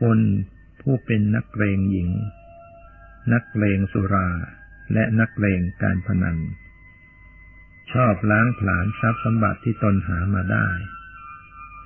[0.01, 0.19] คน
[0.81, 2.11] ผู้เป็นนักเรงหญิง
[3.33, 4.29] นักเลงสุรา
[4.93, 6.39] และนักเลงการพนัน
[7.93, 10.69] ชอบล้างผลาญทรัพย์สมบัติที่ตนหามาได้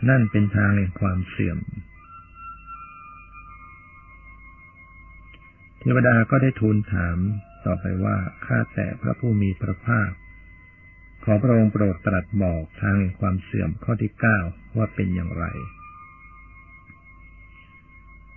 [0.08, 1.58] นั่นเป็นทางแห่งความเสื่อม
[5.80, 7.18] เทวดาก็ได้ทูลถาม
[7.64, 8.16] ต่อไปว่า
[8.46, 10.10] ข้าแต่พระผู้มีพระภาค
[11.24, 14.38] ขอพระองค์โปรดตรัสบอกทางความเสื่อมข้อที่เก้า
[14.76, 15.44] ว่าเป็นอย่างไร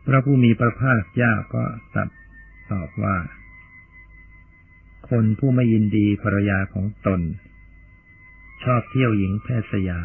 [0.05, 1.63] พระผู้มีพระภาคเจ้าก็
[1.95, 2.09] ตัด
[2.71, 3.17] ตอบว่า
[5.09, 7.21] คนผู้ไม่ยินดีภรรยาของตน
[8.63, 10.01] ชอบเที่ยวหญิงแพทย์สยา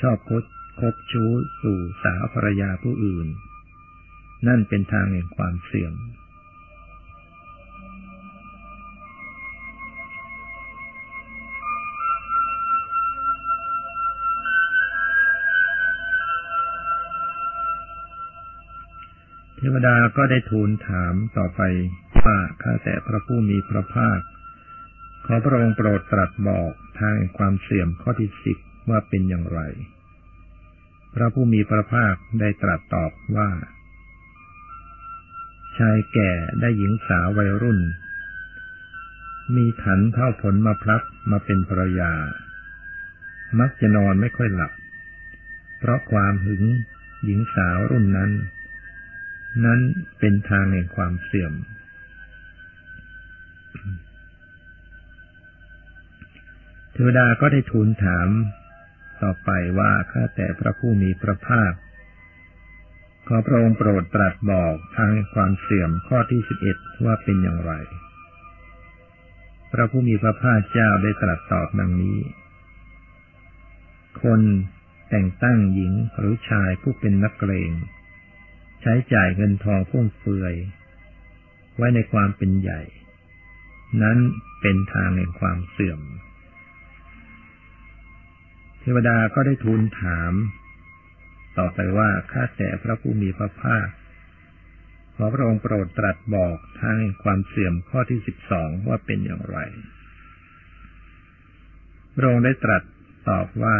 [0.00, 0.44] ชอบคด
[0.80, 1.30] คบชู้
[1.62, 3.28] สู่สาวภรรยาผู้อื่น
[4.46, 5.94] นั่นเป็นทางแห่งความเสื่อม
[19.64, 21.62] ทวดาก็ได้ทูลถามต่อไป
[22.24, 24.20] ว่าข้าแต่พระผู้มีพระภาค
[25.26, 28.58] ขอพระองค์โปรดตรัสบอกทางความเสื่อมข้อที่สิบ
[28.90, 29.60] ว่าเป็นอย่างไร
[31.14, 33.50] พระผู้มีพระภาคได้ตรัสตอบว่า
[35.78, 37.80] ชายแก่ได้หญิงสาววัยรุ่น
[39.56, 42.12] มีถันเท่าผลมาพลัดมาเป็นภรรยา
[43.58, 44.72] มักจะนอนไม่ค่อยหลับ
[45.78, 46.62] เพราะความหึง
[47.24, 48.30] หญิงสาวรุ่นนั้น
[49.64, 49.80] นั้น
[50.18, 51.54] เป็นทางแห่งความเสื่อม
[56.92, 58.28] เทวดาก็ได้ทูลถาม
[59.22, 61.72] ต่อไปว่าข้าแต่พระผู้มีพระภาค
[63.26, 67.72] ขอพระองค์โปรดตรัสบอกทางความเสื่อมข้อที่สิบเอ็ดว่าเป็นอย่างไร
[69.72, 72.18] พระผู้มีพระภาคเจ้าได้ตรัสตอบดังนี้
[74.22, 74.40] คน
[75.10, 77.70] แต่งตั้งหญิงหรือชายผู้เป็นนักเลง
[78.86, 80.54] ใช้จ่ายเงินทองฟุ่มเฟือย
[81.76, 82.82] ไว้ในความเป็นใหญ่
[84.02, 84.18] นั้น
[84.60, 86.00] เป็นทางแห่งความเสื่อม
[88.80, 90.32] เทวดาก็ได้ทูลถาม
[91.58, 93.88] ต่อไปว่าข้าแต่พระผู้มีพระภาค
[95.14, 99.58] ขอพระองค์โปรดตรัสบอกทางแห่งความเสื่อมข้อที่สิบสองว่าเป็นอย่างไร
[102.14, 102.82] พระองค์ได้ตรัส
[103.28, 103.76] ตอบว่า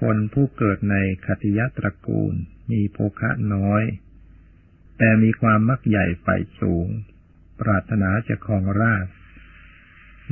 [0.00, 0.96] คนผู้เกิดใน
[1.26, 2.34] คติยตระกูล
[2.70, 3.82] มีโภคะน้อย
[4.98, 6.26] แต่มีความมักใหญ่ไฟ
[6.60, 6.86] สูง
[7.60, 9.06] ปรารถนาจะครองราช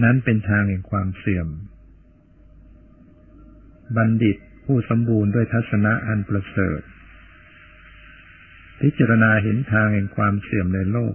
[0.02, 1.48] นั้นเป็นทางแห่งความเสื่อม
[3.96, 6.80] บัณฑิตผู้สมบูรณ์ด้วยทัศนะอันประเสริฐ
[8.80, 11.14] พิจารณาเห็นทางแห่งความเสื่อมในโลก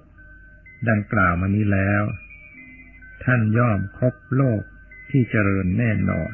[0.90, 2.04] ดังกล่าวมานี้แล้ว
[3.24, 4.62] ท่านย่อมครบโลก
[5.10, 6.34] ที่เจริญแน่นอน